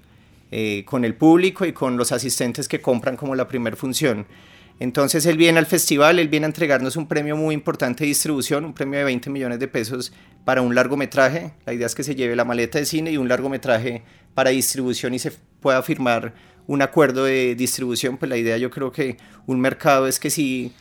eh, 0.53 0.85
con 0.87 1.05
el 1.05 1.17
público 1.17 1.67
y 1.67 1.73
con 1.73 1.97
los 1.97 2.13
asistentes 2.13 2.69
que 2.69 2.81
compran 2.81 3.17
como 3.17 3.35
la 3.35 3.49
primera 3.49 3.75
función. 3.75 4.27
Entonces 4.79 5.25
él 5.25 5.39
viene 5.39 5.59
al 5.59 5.67
festival, 5.67 6.19
él 6.19 6.29
viene 6.29 6.45
a 6.45 6.49
entregarnos 6.49 6.97
un 6.97 7.09
premio 7.09 7.37
muy 7.37 7.55
importante 7.55 8.05
de 8.05 8.09
distribución, 8.09 8.65
un 8.65 8.75
premio 8.75 8.99
de 8.99 9.05
20 9.07 9.31
millones 9.31 9.59
de 9.59 9.69
pesos 9.69 10.13
para 10.45 10.61
un 10.61 10.75
largometraje. 10.75 11.53
La 11.65 11.73
idea 11.73 11.87
es 11.87 11.95
que 11.95 12.03
se 12.03 12.15
lleve 12.15 12.37
la 12.37 12.45
maleta 12.45 12.79
de 12.79 12.85
cine 12.85 13.11
y 13.11 13.17
un 13.17 13.29
largometraje 13.29 14.03
para 14.35 14.51
distribución 14.51 15.15
y 15.15 15.19
se 15.19 15.33
pueda 15.61 15.83
firmar 15.83 16.35
un 16.67 16.83
acuerdo 16.83 17.25
de 17.25 17.55
distribución. 17.55 18.19
Pues 18.19 18.29
la 18.29 18.37
idea 18.37 18.59
yo 18.59 18.71
creo 18.71 18.93
que 18.93 19.17
un 19.47 19.61
mercado 19.61 20.07
es 20.07 20.21
que 20.21 20.29
si, 20.29 20.73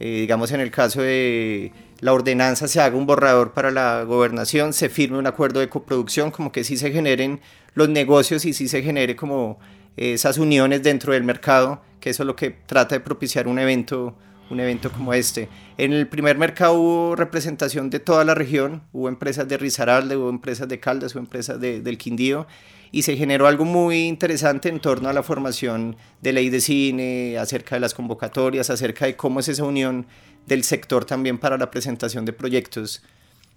eh, 0.00 0.20
digamos 0.22 0.50
en 0.50 0.60
el 0.60 0.72
caso 0.72 1.00
de 1.00 1.72
la 2.00 2.12
ordenanza 2.12 2.66
se 2.66 2.80
haga 2.80 2.96
un 2.96 3.06
borrador 3.06 3.52
para 3.52 3.70
la 3.70 4.02
gobernación, 4.02 4.72
se 4.72 4.88
firme 4.88 5.16
un 5.16 5.28
acuerdo 5.28 5.60
de 5.60 5.68
coproducción, 5.68 6.32
como 6.32 6.50
que 6.50 6.64
sí 6.64 6.76
se 6.76 6.90
generen 6.90 7.40
los 7.74 7.88
negocios 7.88 8.44
y 8.44 8.52
sí 8.52 8.66
se 8.66 8.82
genere 8.82 9.14
como 9.14 9.60
esas 9.96 10.38
uniones 10.38 10.82
dentro 10.82 11.12
del 11.12 11.24
mercado, 11.24 11.82
que 12.00 12.10
eso 12.10 12.22
es 12.22 12.26
lo 12.26 12.36
que 12.36 12.50
trata 12.50 12.94
de 12.94 13.00
propiciar 13.00 13.48
un 13.48 13.58
evento, 13.58 14.16
un 14.50 14.60
evento 14.60 14.90
como 14.90 15.14
este. 15.14 15.48
En 15.78 15.92
el 15.92 16.06
primer 16.06 16.36
mercado 16.36 16.74
hubo 16.74 17.16
representación 17.16 17.90
de 17.90 18.00
toda 18.00 18.24
la 18.24 18.34
región, 18.34 18.82
hubo 18.92 19.08
empresas 19.08 19.48
de 19.48 19.56
Risaralde, 19.56 20.16
hubo 20.16 20.30
empresas 20.30 20.68
de 20.68 20.80
Caldas, 20.80 21.14
hubo 21.14 21.20
empresas 21.20 21.60
de, 21.60 21.80
del 21.80 21.98
Quindío, 21.98 22.46
y 22.92 23.02
se 23.02 23.16
generó 23.16 23.48
algo 23.48 23.64
muy 23.64 24.06
interesante 24.06 24.68
en 24.68 24.78
torno 24.78 25.08
a 25.08 25.12
la 25.12 25.24
formación 25.24 25.96
de 26.20 26.32
ley 26.32 26.48
de 26.48 26.60
cine, 26.60 27.36
acerca 27.38 27.74
de 27.74 27.80
las 27.80 27.92
convocatorias, 27.92 28.70
acerca 28.70 29.06
de 29.06 29.16
cómo 29.16 29.40
es 29.40 29.48
esa 29.48 29.64
unión 29.64 30.06
del 30.46 30.62
sector 30.62 31.04
también 31.04 31.38
para 31.38 31.58
la 31.58 31.70
presentación 31.72 32.24
de 32.24 32.32
proyectos. 32.32 33.02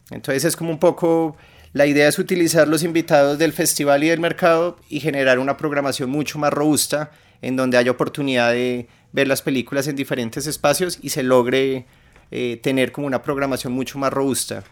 Entonces 0.10 0.46
es 0.46 0.56
como 0.56 0.72
un 0.72 0.80
poco 0.80 1.36
la 1.78 1.86
idea 1.86 2.08
es 2.08 2.18
utilizar 2.18 2.68
los 2.68 2.82
invitados 2.82 3.38
del 3.38 3.54
festival 3.54 4.04
y 4.04 4.08
del 4.08 4.20
mercado 4.20 4.78
y 4.90 5.00
generar 5.00 5.38
una 5.38 5.58
programación 5.58 6.10
mucho 6.10 6.40
más 6.40 6.52
robusta 6.52 7.12
en 7.44 7.56
donde 7.56 7.78
haya 7.78 7.92
oportunidad 7.92 8.52
de 8.52 8.88
ver 9.12 9.28
las 9.28 9.44
películas 9.44 9.88
en 9.88 9.96
diferentes 9.96 10.48
espacios 10.48 10.98
y 11.04 11.10
se 11.10 11.22
logre 11.22 11.86
eh, 12.32 12.60
tener 12.64 12.92
como 12.92 13.06
una 13.06 13.22
programación 13.22 13.74
mucho 13.74 14.00
más 14.00 14.12
robusta. 14.12 14.64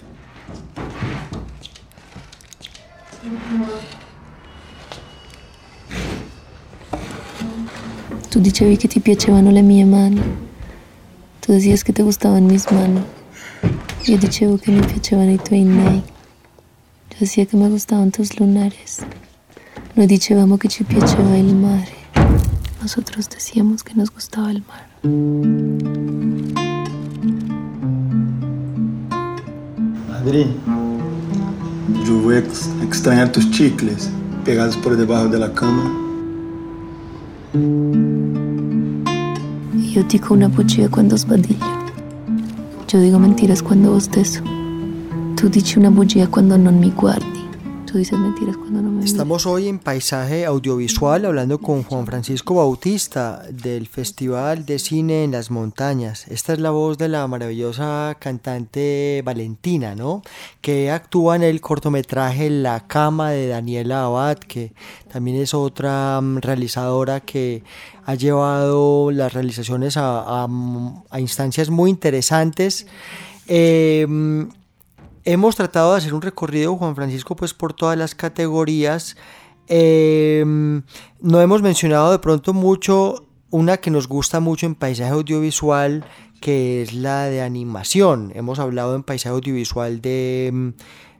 Tú 11.46 11.54
decías 11.54 11.84
que 11.84 11.94
te 11.94 12.02
gustaban 12.02 12.48
mis 12.48 12.72
manos. 12.72 13.04
Yo 14.06 14.18
que. 14.60 16.15
Yo 17.16 17.20
decía 17.22 17.46
que 17.46 17.56
me 17.56 17.70
gustaban 17.70 18.12
tus 18.12 18.38
lunares. 18.42 19.00
No 19.96 20.06
dicevamo 20.06 20.58
que 20.58 20.68
el 21.38 21.56
mare. 21.56 21.96
Nosotros 22.82 23.30
decíamos 23.30 23.86
que 23.86 23.94
nos 23.94 24.12
gustaba 24.12 24.52
el 24.52 24.62
mar. 24.68 24.86
Adri, 30.12 30.48
yo 32.06 32.22
voy 32.22 32.36
a 32.36 32.40
extrañar 32.84 33.32
tus 33.32 33.50
chicles 33.50 34.10
pegados 34.44 34.76
por 34.76 34.98
debajo 34.98 35.30
de 35.30 35.40
la 35.40 35.54
cama. 35.54 35.90
Yo 39.94 40.04
digo 40.04 40.36
una 40.36 40.50
bugia 40.50 40.90
cuando 40.90 41.18
sbadiglio. 41.18 41.66
Yo 42.90 43.00
digo 43.00 43.20
mentiras 43.20 43.64
cuando 43.64 43.94
bostezo. 43.94 44.44
Tú 45.36 45.50
dices 45.50 45.76
una 45.76 45.90
bugia 45.90 46.28
cuando 46.28 46.58
no 46.58 46.72
me 46.72 46.90
guardi. 46.92 47.46
Tú 47.86 47.98
dices 47.98 48.18
mentiras 48.18 48.56
cuando 48.56 48.82
no 48.82 48.90
me 48.90 49.04
Estamos 49.04 49.46
hoy 49.46 49.68
en 49.68 49.80
Paisaje 49.80 50.46
Audiovisual 50.46 51.26
hablando 51.26 51.60
con 51.60 51.84
Juan 51.84 52.06
Francisco 52.06 52.56
Bautista 52.56 53.44
del 53.52 53.88
Festival 53.88 54.66
de 54.66 54.80
Cine 54.80 55.26
en 55.26 55.32
las 55.32 55.52
Montañas. 55.52 56.26
Esta 56.30 56.54
es 56.54 56.60
la 56.60 56.72
voz 56.72 56.98
de 56.98 57.10
la 57.10 57.28
maravillosa 57.28 58.16
cantante 58.18 59.22
Valentina, 59.26 59.94
¿no? 59.94 60.22
Que 60.62 60.90
actúa 60.90 61.36
en 61.36 61.44
el 61.44 61.60
cortometraje 61.60 62.50
La 62.50 62.88
Cama 62.88 63.32
de 63.32 63.48
Daniela 63.48 64.06
Abad, 64.06 64.38
que 64.38 64.74
también 65.12 65.38
es 65.38 65.54
otra 65.54 66.22
mm, 66.22 66.38
realizadora 66.38 67.20
que 67.20 67.62
ha 68.06 68.16
llevado 68.16 69.12
las 69.12 69.34
realizaciones 69.34 69.98
a, 69.98 70.46
a 70.46 71.20
instancias 71.20 71.70
muy 71.70 71.90
interesantes. 71.90 72.88
Eh, 73.48 74.08
Hemos 75.28 75.56
tratado 75.56 75.92
de 75.92 75.98
hacer 75.98 76.14
un 76.14 76.22
recorrido, 76.22 76.78
Juan 76.78 76.96
Francisco, 76.96 77.36
pues 77.36 77.56
por 77.56 77.74
todas 77.74 77.98
las 77.98 78.14
categorías. 78.14 79.18
Em, 79.68 80.84
no 81.20 81.42
hemos 81.42 81.64
mencionado 81.64 82.12
de 82.12 82.20
pronto 82.20 82.54
mucho 82.54 83.26
una 83.50 83.78
que 83.78 83.90
nos 83.90 84.08
gusta 84.08 84.40
mucho 84.40 84.68
en 84.68 84.76
paisaje 84.76 85.10
audiovisual, 85.12 86.06
que 86.42 86.84
es 86.84 86.94
la 86.94 87.26
de 87.26 87.42
animación. 87.42 88.32
Hemos 88.36 88.60
hablado 88.60 88.96
en 88.96 89.02
paisaje 89.02 89.34
audiovisual 89.34 90.00
de, 90.00 90.46
em, 90.46 90.74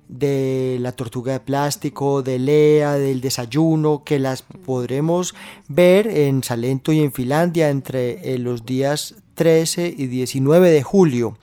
de 0.08 0.78
la 0.82 0.92
tortuga 0.92 1.34
de 1.34 1.40
plástico, 1.40 2.22
de 2.22 2.38
Lea, 2.38 2.94
del 2.94 3.22
desayuno, 3.22 4.04
que 4.04 4.20
las 4.20 4.44
podremos 4.44 5.34
ver 5.68 6.06
en 6.06 6.44
Salento 6.44 6.92
y 6.94 7.00
en 7.00 7.12
Finlandia 7.12 7.72
entre 7.72 8.36
eh, 8.36 8.38
los 8.38 8.68
días 8.68 9.16
13 9.34 9.96
y 9.98 10.06
19 10.06 10.70
de 10.70 10.84
julio. 10.84 11.40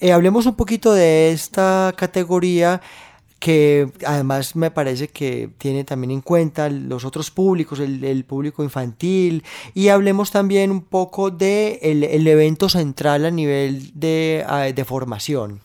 Eh, 0.00 0.12
hablemos 0.12 0.46
un 0.46 0.54
poquito 0.54 0.92
de 0.92 1.32
esta 1.32 1.92
categoría 1.96 2.80
que 3.38 3.90
además 4.04 4.56
me 4.56 4.70
parece 4.70 5.08
que 5.08 5.48
tiene 5.58 5.84
también 5.84 6.10
en 6.10 6.20
cuenta 6.20 6.68
los 6.68 7.04
otros 7.04 7.30
públicos, 7.30 7.78
el, 7.78 8.24
público 8.24 8.64
infantil, 8.64 9.44
y 9.74 9.88
hablemos 9.88 10.32
también 10.32 10.72
un 10.72 10.82
poco 10.82 11.30
de 11.30 11.78
evento 11.82 12.68
central 12.68 13.24
a 13.24 13.30
nivel 13.30 13.92
de, 13.94 14.44
de 14.74 14.84
formación. 14.84 15.60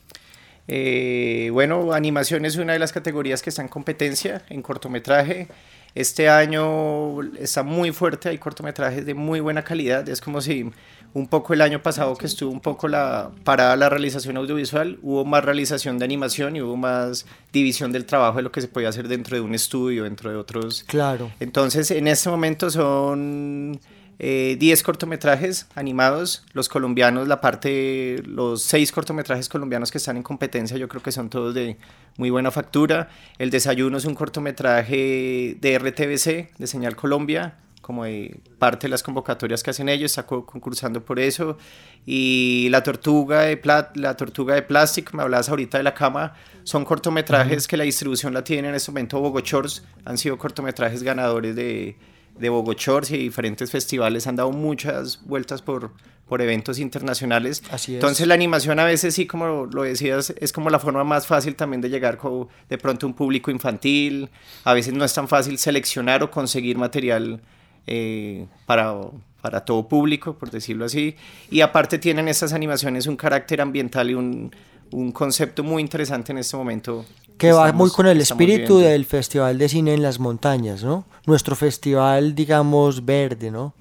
Eh, 0.67 1.49
bueno, 1.51 1.93
animación 1.93 2.45
es 2.45 2.55
una 2.57 2.73
de 2.73 2.79
las 2.79 2.93
categorías 2.93 3.41
que 3.41 3.49
está 3.49 3.61
en 3.61 3.67
competencia 3.67 4.43
en 4.49 4.61
cortometraje. 4.61 5.47
Este 5.95 6.29
año 6.29 7.21
está 7.37 7.63
muy 7.63 7.91
fuerte, 7.91 8.29
hay 8.29 8.37
cortometrajes 8.37 9.05
de 9.05 9.13
muy 9.13 9.39
buena 9.39 9.63
calidad. 9.63 10.07
Es 10.09 10.21
como 10.21 10.41
si 10.41 10.71
un 11.13 11.27
poco 11.27 11.53
el 11.53 11.61
año 11.61 11.81
pasado 11.81 12.15
que 12.15 12.25
estuvo 12.25 12.51
un 12.51 12.59
poco 12.59 12.87
la, 12.87 13.31
para 13.43 13.75
la 13.75 13.89
realización 13.89 14.37
audiovisual, 14.37 14.97
hubo 15.01 15.25
más 15.25 15.45
realización 15.45 15.99
de 15.99 16.05
animación 16.05 16.55
y 16.55 16.61
hubo 16.61 16.75
más 16.75 17.25
división 17.51 17.91
del 17.91 18.05
trabajo 18.05 18.37
de 18.37 18.43
lo 18.43 18.51
que 18.51 18.61
se 18.61 18.67
podía 18.67 18.89
hacer 18.89 19.07
dentro 19.07 19.35
de 19.35 19.41
un 19.41 19.53
estudio, 19.53 20.03
dentro 20.05 20.31
de 20.31 20.37
otros. 20.37 20.83
Claro. 20.87 21.31
Entonces, 21.39 21.91
en 21.91 22.07
este 22.07 22.29
momento 22.29 22.71
son 22.71 23.79
10 24.19 24.19
eh, 24.19 24.83
cortometrajes 24.83 25.67
animados, 25.75 26.45
los 26.53 26.67
colombianos, 26.67 27.27
la 27.27 27.41
parte, 27.41 28.21
los 28.25 28.63
6 28.63 28.91
cortometrajes 28.91 29.49
colombianos 29.49 29.91
que 29.91 29.99
están 29.99 30.17
en 30.17 30.23
competencia, 30.23 30.77
yo 30.77 30.87
creo 30.87 31.03
que 31.03 31.11
son 31.11 31.29
todos 31.29 31.53
de 31.53 31.77
muy 32.17 32.29
buena 32.31 32.49
factura. 32.49 33.09
El 33.37 33.49
desayuno 33.49 33.97
es 33.97 34.05
un 34.05 34.15
cortometraje 34.15 35.57
de 35.59 35.79
RTBC, 35.79 36.57
de 36.57 36.67
Señal 36.67 36.95
Colombia, 36.95 37.55
como 37.83 38.05
de 38.05 38.39
parte 38.57 38.87
de 38.87 38.91
las 38.91 39.03
convocatorias 39.03 39.61
que 39.61 39.71
hacen 39.71 39.89
ellos, 39.89 40.11
está 40.11 40.25
concursando 40.25 41.03
por 41.03 41.19
eso. 41.19 41.57
Y 42.05 42.69
La 42.71 42.81
Tortuga 42.81 43.41
de, 43.41 43.59
la 43.95 44.15
tortuga 44.15 44.55
de 44.55 44.61
Plástico, 44.61 45.15
me 45.17 45.21
hablabas 45.21 45.49
ahorita 45.49 45.77
de 45.77 45.83
la 45.83 45.93
cama, 45.93 46.33
son 46.63 46.85
cortometrajes 46.85 47.67
que 47.67 47.75
la 47.75 47.83
distribución 47.83 48.33
la 48.33 48.43
tiene 48.43 48.69
en 48.69 48.75
este 48.75 48.89
momento 48.91 49.19
Bogochors, 49.19 49.83
han 50.05 50.17
sido 50.17 50.37
cortometrajes 50.37 51.03
ganadores 51.03 51.55
de 51.57 51.97
de 52.37 52.49
Bogochors 52.49 53.11
y 53.11 53.17
diferentes 53.17 53.71
festivales 53.71 54.27
han 54.27 54.35
dado 54.35 54.51
muchas 54.51 55.23
vueltas 55.25 55.61
por, 55.61 55.91
por 56.27 56.41
eventos 56.41 56.79
internacionales. 56.79 57.63
Así 57.69 57.95
Entonces 57.95 58.27
la 58.27 58.33
animación 58.33 58.79
a 58.79 58.85
veces 58.85 59.13
sí, 59.13 59.27
como 59.27 59.65
lo 59.65 59.83
decías, 59.83 60.33
es 60.37 60.51
como 60.51 60.69
la 60.69 60.79
forma 60.79 61.03
más 61.03 61.27
fácil 61.27 61.55
también 61.55 61.81
de 61.81 61.89
llegar 61.89 62.17
con 62.17 62.47
de 62.69 62.77
pronto 62.77 63.05
a 63.05 63.09
un 63.09 63.13
público 63.13 63.51
infantil. 63.51 64.29
A 64.63 64.73
veces 64.73 64.93
no 64.93 65.05
es 65.05 65.13
tan 65.13 65.27
fácil 65.27 65.57
seleccionar 65.57 66.23
o 66.23 66.31
conseguir 66.31 66.77
material 66.77 67.41
eh, 67.87 68.45
para, 68.65 68.95
para 69.41 69.65
todo 69.65 69.87
público, 69.87 70.33
por 70.33 70.51
decirlo 70.51 70.85
así. 70.85 71.15
Y 71.49 71.61
aparte 71.61 71.99
tienen 71.99 72.27
estas 72.27 72.53
animaciones 72.53 73.07
un 73.07 73.15
carácter 73.15 73.61
ambiental 73.61 74.09
y 74.09 74.13
un, 74.13 74.55
un 74.91 75.11
concepto 75.11 75.63
muy 75.63 75.81
interesante 75.81 76.31
en 76.31 76.37
este 76.37 76.57
momento 76.57 77.05
que 77.37 77.51
va 77.51 77.71
muy 77.73 77.89
con 77.89 78.07
el 78.07 78.21
espíritu 78.21 78.79
del 78.79 79.05
Festival 79.05 79.57
de 79.57 79.67
Cine 79.67 79.93
en 79.93 80.01
las 80.01 80.19
Montañas, 80.19 80.83
¿no? 80.83 81.05
Nuestro 81.25 81.55
festival, 81.55 82.35
digamos, 82.35 83.03
verde, 83.03 83.51
¿no? 83.51 83.73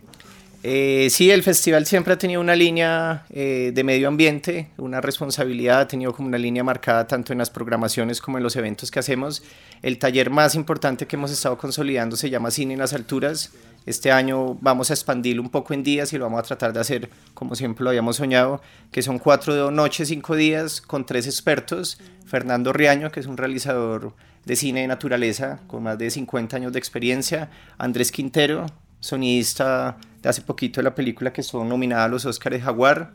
Eh, 0.65 1.09
sí, 1.11 1.31
el 1.31 1.43
festival 1.43 1.87
siempre 1.87 2.13
ha 2.13 2.19
tenido 2.19 2.41
una 2.41 2.55
línea 2.55 3.27
eh, 3.31 3.73
de 3.75 3.85
medio 3.85 4.07
ambiente, 4.07 4.69
una 4.79 5.01
responsabilidad, 5.01 5.81
ha 5.81 5.89
tenido 5.89 6.13
como 6.13 6.29
una 6.29 6.39
línea 6.39 6.63
marcada 6.63 7.07
tanto 7.09 7.33
en 7.33 7.41
las 7.41 7.51
programaciones 7.51 8.21
como 8.21 8.39
en 8.39 8.45
los 8.45 8.55
eventos 8.55 8.91
que 8.91 9.01
hacemos. 9.01 9.43
El 9.83 9.99
taller 9.99 10.31
más 10.31 10.55
importante 10.55 11.07
que 11.09 11.17
hemos 11.17 11.33
estado 11.33 11.59
consolidando 11.59 12.17
se 12.17 12.31
llama 12.31 12.53
Cine 12.53 12.75
en 12.75 12.79
las 12.79 12.93
Alturas. 12.93 13.51
Este 13.85 14.13
año 14.13 14.55
vamos 14.61 14.91
a 14.91 14.95
expandirlo 14.95 15.43
un 15.43 15.51
poco 15.51 15.75
en 15.75 15.83
días 15.83 16.13
y 16.13 16.19
lo 16.19 16.25
vamos 16.25 16.41
a 16.41 16.43
tratar 16.45 16.73
de 16.73 16.81
hacer 16.81 17.11
como 17.35 17.57
siempre 17.57 17.83
lo 17.83 17.91
habíamos 17.91 18.17
soñado, 18.17 18.63
que 18.93 19.03
son 19.03 19.19
cuatro 19.19 19.71
noches, 19.71 20.09
cinco 20.09 20.37
días 20.37 20.81
con 20.81 21.05
tres 21.05 21.27
expertos. 21.27 21.99
Fernando 22.27 22.73
Riaño, 22.73 23.11
que 23.11 23.21
es 23.21 23.27
un 23.27 23.37
realizador 23.37 24.15
de 24.45 24.57
cine 24.57 24.81
de 24.81 24.87
naturaleza 24.87 25.61
con 25.67 25.83
más 25.83 25.99
de 25.99 26.11
50 26.11 26.57
años 26.57 26.73
de 26.73 26.79
experiencia. 26.79 27.51
Andrés 27.79 28.13
Quintero, 28.13 28.67
sonidista 29.01 29.97
de 30.23 30.29
hace 30.29 30.43
poquito 30.43 30.81
de 30.81 30.85
la 30.85 30.95
película 30.95 31.33
que 31.33 31.41
estuvo 31.41 31.65
nominada 31.65 32.05
a 32.05 32.09
los 32.09 32.25
Oscars 32.25 32.57
de 32.57 32.63
Jaguar. 32.63 33.13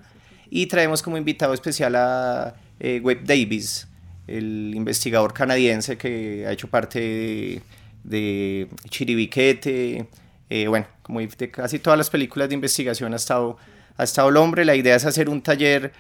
Y 0.50 0.68
traemos 0.68 1.02
como 1.02 1.18
invitado 1.18 1.54
especial 1.54 1.96
a 1.96 2.56
eh, 2.80 3.02
Webb 3.04 3.26
Davis, 3.26 3.88
el 4.28 4.74
investigador 4.76 5.34
canadiense 5.34 5.98
que 5.98 6.46
ha 6.48 6.52
hecho 6.52 6.70
parte 6.70 7.00
de, 7.00 7.62
de 8.04 8.68
Chiribiquete. 8.90 10.08
Eh, 10.50 10.68
bueno, 10.68 10.88
como 11.02 11.20
de 11.20 11.52
casi 11.52 11.80
todas 11.80 11.98
las 11.98 12.10
películas 12.10 12.50
de 12.50 12.56
investigación 12.56 13.14
ha 13.14 13.18
estado, 13.18 13.58
ha 13.98 14.04
estado 14.04 14.30
el 14.30 14.38
hombre. 14.38 14.66
La 14.66 14.76
idea 14.76 14.96
es 14.96 15.06
hacer 15.06 15.30
un 15.30 15.42
taller, 15.42 15.92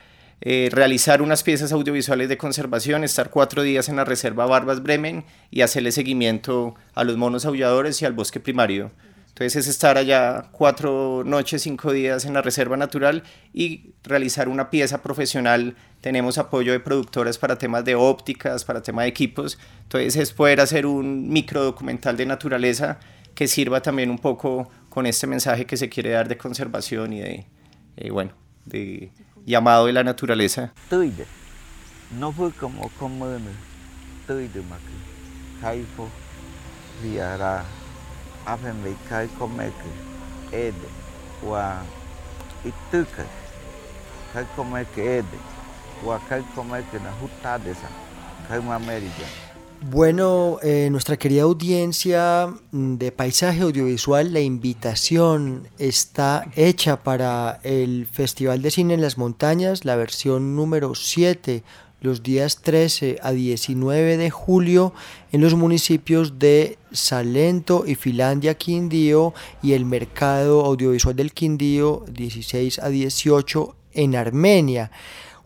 eh, 0.42 0.70
realizar 0.72 1.22
unas 1.22 1.44
piezas 1.44 1.72
audiovisuales 1.72 2.30
de 2.30 2.38
conservación, 2.38 3.04
estar 3.04 3.30
cuatro 3.30 3.64
días 3.64 3.90
en 3.90 3.98
la 3.98 4.06
reserva 4.06 4.46
Barbas 4.46 4.84
Bremen 4.84 5.26
y 5.52 5.62
hacerle 5.62 5.92
seguimiento 5.92 6.76
a 6.94 7.04
los 7.04 7.18
monos 7.18 7.46
aulladores 7.46 8.02
y 8.02 8.06
al 8.06 8.14
bosque 8.14 8.40
primario. 8.40 8.92
Entonces 9.38 9.56
es 9.56 9.68
estar 9.68 10.00
allá 10.00 10.46
cuatro 10.52 11.22
noches, 11.24 11.62
cinco 11.62 11.92
días 11.92 12.26
en 12.26 12.34
la 12.34 12.42
reserva 12.42 12.76
natural 12.76 13.22
y 13.54 13.92
realizar 14.02 14.50
una 14.50 14.72
pieza 14.72 15.04
profesional. 15.04 15.76
Tenemos 16.02 16.40
apoyo 16.40 16.72
de 16.72 16.80
productoras 16.80 17.38
para 17.38 17.56
temas 17.56 17.86
de 17.86 17.94
ópticas, 17.94 18.66
para 18.66 18.82
temas 18.82 19.04
de 19.04 19.10
equipos. 19.10 19.60
Entonces 19.84 20.16
es 20.16 20.34
poder 20.34 20.60
hacer 20.60 20.88
un 20.88 21.30
micro 21.30 21.64
documental 21.64 22.18
de 22.18 22.26
naturaleza 22.26 22.98
que 23.38 23.48
sirva 23.48 23.84
también 23.84 24.10
un 24.10 24.18
poco 24.18 24.68
con 24.90 25.06
este 25.06 25.28
mensaje 25.28 25.68
que 25.68 25.78
se 25.78 25.90
quiere 25.90 26.10
dar 26.10 26.28
de 26.28 26.40
conservación 26.40 27.14
y 27.14 27.20
de, 27.20 27.46
eh, 27.96 28.10
bueno, 28.10 28.32
de 28.66 29.12
llamado 29.46 29.86
de 29.86 29.94
la 29.94 30.04
naturaleza. 30.04 30.74
No 32.18 32.32
fue 32.32 32.52
como 32.52 32.90
Bueno, 49.80 50.58
eh, 50.64 50.90
nuestra 50.92 51.18
querida 51.18 51.44
audiencia 51.44 52.52
de 52.72 53.12
Paisaje 53.12 53.62
Audiovisual, 53.62 54.34
la 54.34 54.40
invitación 54.40 55.68
está 55.78 56.48
hecha 56.56 57.04
para 57.04 57.60
el 57.64 58.08
Festival 58.08 58.64
de 58.64 58.72
Cine 58.72 58.96
en 58.96 59.02
las 59.02 59.20
Montañas, 59.20 59.86
la 59.86 59.96
versión 59.96 60.56
número 60.56 60.96
7 60.96 61.64
los 62.02 62.22
días 62.22 62.62
13 62.62 63.18
a 63.22 63.32
19 63.32 64.18
de 64.18 64.30
julio 64.30 64.94
en 65.32 65.42
los 65.42 65.56
municipios 65.56 66.38
de 66.38 66.78
Salento 66.92 67.86
y 67.88 67.96
Finlandia 67.96 68.54
Quindío 68.54 69.34
y 69.64 69.74
el 69.74 69.86
mercado 69.86 70.64
audiovisual 70.66 71.16
del 71.16 71.34
Quindío 71.34 72.06
16 72.12 72.80
a 72.80 72.90
18 72.90 73.76
en 73.94 74.16
Armenia. 74.16 74.92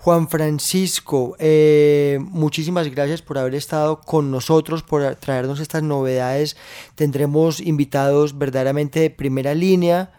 Juan 0.04 0.28
Francisco, 0.28 1.36
eh, 1.38 2.18
muchísimas 2.32 2.90
gracias 2.90 3.22
por 3.22 3.38
haber 3.38 3.54
estado 3.54 4.02
con 4.02 4.32
nosotros, 4.32 4.82
por 4.82 5.14
traernos 5.14 5.60
estas 5.60 5.84
novedades. 5.84 6.58
Tendremos 6.96 7.60
invitados 7.60 8.36
verdaderamente 8.36 9.00
de 9.00 9.12
primera 9.12 9.54
línea 9.54 10.12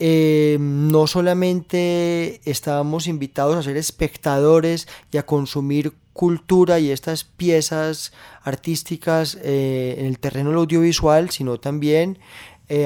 eh, 0.00 0.56
no 0.58 1.06
solamente 1.06 2.40
estábamos 2.44 3.06
invitados 3.06 3.54
a 3.54 3.62
ser 3.62 3.76
espectadores 3.76 4.88
y 5.12 5.18
a 5.18 5.26
consumir 5.26 5.92
cultura 6.12 6.80
y 6.80 6.90
estas 6.90 7.22
piezas 7.22 8.12
artísticas 8.42 9.38
eh, 9.42 9.96
en 9.98 10.06
el 10.06 10.18
terreno 10.18 10.58
audiovisual, 10.58 11.30
sino 11.30 11.60
también 11.60 12.18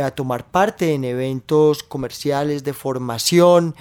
a 0.03 0.11
tomar 0.13 0.51
parte 0.51 0.95
en 0.95 1.05
eventos 1.05 1.83
comerciales 1.83 2.65
de 2.65 2.73
formación. 2.73 3.75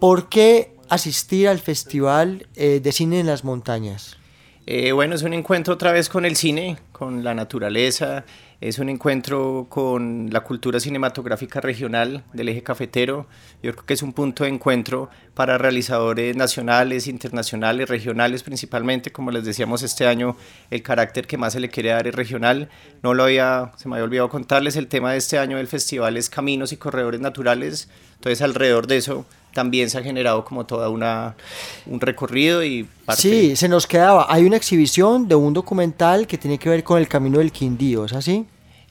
¿Por 0.00 0.28
qué 0.28 0.75
asistir 0.88 1.48
al 1.48 1.58
Festival 1.58 2.46
de 2.54 2.92
Cine 2.92 3.20
en 3.20 3.26
las 3.26 3.44
Montañas? 3.44 4.16
bueno, 4.94 5.14
es 5.14 5.22
un 5.22 5.32
encuentro 5.32 5.74
otra 5.74 5.92
vez 5.92 6.08
con 6.08 6.24
el 6.24 6.34
cine, 6.34 6.76
con 6.90 7.22
la 7.22 7.34
naturaleza, 7.34 8.24
es 8.60 8.78
un 8.78 8.88
encuentro 8.88 9.66
con 9.68 10.30
la 10.32 10.40
cultura 10.40 10.80
cinematográfica 10.80 11.60
regional 11.60 12.24
del 12.32 12.48
eje 12.48 12.62
cafetero. 12.62 13.26
Yo 13.62 13.72
creo 13.72 13.84
que 13.84 13.92
es 13.92 14.02
un 14.02 14.14
punto 14.14 14.44
de 14.44 14.50
encuentro 14.50 15.10
para 15.34 15.58
realizadores 15.58 16.34
nacionales, 16.36 17.06
internacionales, 17.06 17.86
regionales 17.86 18.42
principalmente. 18.42 19.12
Como 19.12 19.30
les 19.30 19.44
decíamos 19.44 19.82
este 19.82 20.06
año, 20.06 20.38
el 20.70 20.82
carácter 20.82 21.26
que 21.26 21.36
más 21.36 21.52
se 21.52 21.60
le 21.60 21.68
quiere 21.68 21.90
dar 21.90 22.06
es 22.06 22.14
regional. 22.14 22.70
No 23.02 23.12
lo 23.12 23.24
había, 23.24 23.72
se 23.76 23.90
me 23.90 23.96
había 23.96 24.04
olvidado 24.04 24.30
contarles, 24.30 24.76
el 24.76 24.88
tema 24.88 25.12
de 25.12 25.18
este 25.18 25.38
año 25.38 25.58
del 25.58 25.68
festival 25.68 26.16
es 26.16 26.30
caminos 26.30 26.72
y 26.72 26.78
corredores 26.78 27.20
naturales. 27.20 27.90
Entonces 28.14 28.40
alrededor 28.40 28.86
de 28.86 28.96
eso 28.96 29.26
también 29.56 29.88
se 29.88 29.96
ha 29.96 30.02
generado 30.02 30.44
como 30.44 30.66
toda 30.66 30.90
una 30.90 31.34
un 31.86 31.98
recorrido 31.98 32.62
y 32.62 32.86
parte... 33.06 33.22
Sí, 33.22 33.56
se 33.56 33.70
nos 33.70 33.86
quedaba. 33.86 34.26
Hay 34.28 34.44
una 34.44 34.58
exhibición 34.58 35.26
de 35.28 35.34
un 35.34 35.54
documental 35.54 36.26
que 36.26 36.36
tiene 36.36 36.58
que 36.58 36.68
ver 36.68 36.84
con 36.84 36.98
el 36.98 37.08
Camino 37.08 37.38
del 37.38 37.50
Quindío, 37.50 38.04
¿es 38.04 38.12
así? 38.12 38.44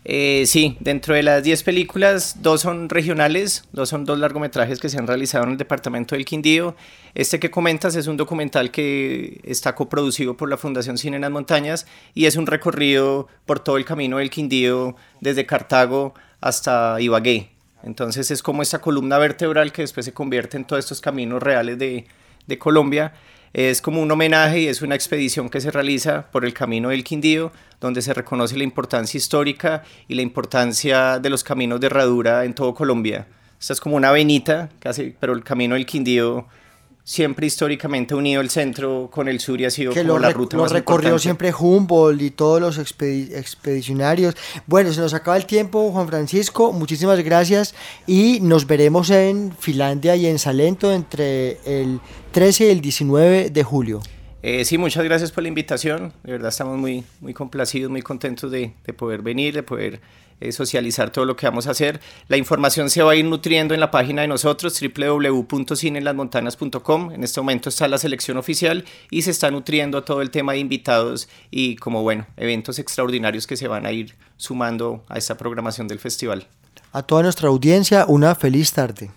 Eh, 0.05 0.45
sí, 0.47 0.75
dentro 0.79 1.13
de 1.13 1.21
las 1.21 1.43
10 1.43 1.61
películas, 1.61 2.41
dos 2.41 2.61
son 2.61 2.89
regionales, 2.89 3.65
dos 3.73 3.89
son 3.89 4.05
dos 4.05 4.17
largometrajes 4.17 4.79
que 4.79 4.89
se 4.89 4.97
han 4.97 5.05
realizado 5.05 5.43
en 5.43 5.51
el 5.51 5.57
departamento 5.57 6.15
del 6.15 6.25
Quindío. 6.25 6.75
Este 7.13 7.39
que 7.39 7.51
comentas 7.51 7.95
es 7.95 8.07
un 8.07 8.17
documental 8.17 8.71
que 8.71 9.39
está 9.43 9.75
coproducido 9.75 10.35
por 10.35 10.49
la 10.49 10.57
Fundación 10.57 10.97
Cine 10.97 11.17
en 11.17 11.21
las 11.21 11.31
Montañas 11.31 11.85
y 12.15 12.25
es 12.25 12.37
un 12.37 12.47
recorrido 12.47 13.27
por 13.45 13.59
todo 13.59 13.77
el 13.77 13.85
camino 13.85 14.17
del 14.17 14.31
Quindío 14.31 14.95
desde 15.21 15.45
Cartago 15.45 16.15
hasta 16.41 16.99
Ibagué, 16.99 17.54
entonces 17.85 18.31
es 18.31 18.41
como 18.41 18.61
esta 18.61 18.79
columna 18.79 19.17
vertebral 19.19 19.71
que 19.71 19.83
después 19.83 20.05
se 20.05 20.13
convierte 20.13 20.57
en 20.57 20.65
todos 20.65 20.83
estos 20.83 21.01
caminos 21.01 21.41
reales 21.41 21.77
de, 21.77 22.05
de 22.47 22.57
Colombia. 22.57 23.13
Es 23.53 23.81
como 23.81 24.01
un 24.01 24.11
homenaje 24.11 24.61
y 24.61 24.67
es 24.67 24.81
una 24.81 24.95
expedición 24.95 25.49
que 25.49 25.61
se 25.61 25.71
realiza 25.71 26.29
por 26.31 26.43
el 26.43 26.53
camino 26.53 26.89
del 26.89 27.03
Quindío, 27.03 27.53
donde 27.79 28.01
se 28.01 28.13
reconoce 28.13 28.57
la 28.57 28.63
importancia 28.63 29.17
histórica 29.17 29.83
y 30.07 30.15
la 30.15 30.23
importancia 30.23 31.19
de 31.19 31.29
los 31.29 31.43
caminos 31.43 31.79
de 31.79 31.87
herradura 31.87 32.43
en 32.43 32.53
todo 32.53 32.73
Colombia. 32.73 33.27
Esta 33.59 33.73
es 33.73 33.79
como 33.79 33.95
una 33.95 34.11
venita, 34.11 34.69
casi, 34.79 35.15
pero 35.19 35.33
el 35.33 35.43
camino 35.43 35.75
del 35.75 35.85
Quindío 35.85 36.47
siempre 37.05 37.45
históricamente 37.45 38.15
unido 38.15 38.41
el 38.41 38.49
centro 38.49 39.09
con 39.11 39.27
el 39.27 39.39
sur 39.39 39.61
y 39.61 39.65
ha 39.65 39.69
sido 39.69 39.93
como 39.93 40.17
la 40.17 40.31
ruta 40.31 40.57
lo 40.57 40.67
recorrió 40.67 41.19
siempre 41.19 41.53
Humboldt 41.53 42.19
y 42.19 42.31
todos 42.31 42.59
los 42.59 42.79
expedicionarios. 42.79 44.35
Bueno, 44.65 44.91
se 44.91 45.01
nos 45.01 45.13
acaba 45.13 45.37
el 45.37 45.45
tiempo, 45.45 45.91
Juan 45.91 46.07
Francisco, 46.07 46.73
muchísimas 46.73 47.23
gracias 47.23 47.75
y 48.07 48.39
nos 48.41 48.65
veremos 48.65 49.11
en 49.11 49.55
Finlandia 49.57 50.15
y 50.15 50.25
en 50.25 50.39
Salento 50.39 50.91
entre 50.91 51.59
el 51.65 52.01
13 52.31 52.65
y 52.65 52.69
el 52.71 52.81
19 52.81 53.49
de 53.51 53.63
julio. 53.63 54.01
Eh, 54.41 54.65
sí, 54.65 54.79
muchas 54.79 55.03
gracias 55.03 55.31
por 55.31 55.43
la 55.43 55.49
invitación. 55.49 56.11
De 56.23 56.31
verdad 56.31 56.49
estamos 56.49 56.77
muy, 56.77 57.03
muy 57.19 57.35
complacidos, 57.35 57.91
muy 57.91 58.01
contentos 58.01 58.49
de, 58.51 58.73
de 58.83 58.93
poder 58.93 59.21
venir, 59.21 59.53
de 59.53 59.63
poder 59.63 60.01
eh, 60.41 60.51
socializar 60.51 61.11
todo 61.11 61.25
lo 61.25 61.35
que 61.35 61.45
vamos 61.45 61.67
a 61.67 61.71
hacer. 61.71 61.99
La 62.27 62.37
información 62.37 62.89
se 62.89 63.03
va 63.03 63.11
a 63.13 63.15
ir 63.15 63.25
nutriendo 63.25 63.73
en 63.73 63.79
la 63.79 63.89
página 63.91 64.21
de 64.21 64.27
nosotros, 64.27 64.79
www.cinelasmontanas.com. 64.79 67.11
En 67.11 67.23
este 67.23 67.41
momento 67.41 67.69
está 67.69 67.87
la 67.87 67.97
selección 67.97 68.37
oficial 68.37 68.85
y 69.09 69.21
se 69.21 69.31
está 69.31 69.49
nutriendo 69.51 70.03
todo 70.03 70.21
el 70.21 70.31
tema 70.31 70.51
de 70.53 70.59
invitados 70.59 71.29
y 71.51 71.75
como 71.77 72.03
bueno, 72.03 72.27
eventos 72.37 72.79
extraordinarios 72.79 73.47
que 73.47 73.57
se 73.57 73.67
van 73.67 73.85
a 73.85 73.91
ir 73.91 74.15
sumando 74.37 75.03
a 75.07 75.17
esta 75.17 75.35
programación 75.37 75.87
del 75.87 75.99
festival. 75.99 76.47
A 76.91 77.03
toda 77.03 77.23
nuestra 77.23 77.49
audiencia, 77.49 78.05
una 78.07 78.35
feliz 78.35 78.71
tarde. 78.71 79.11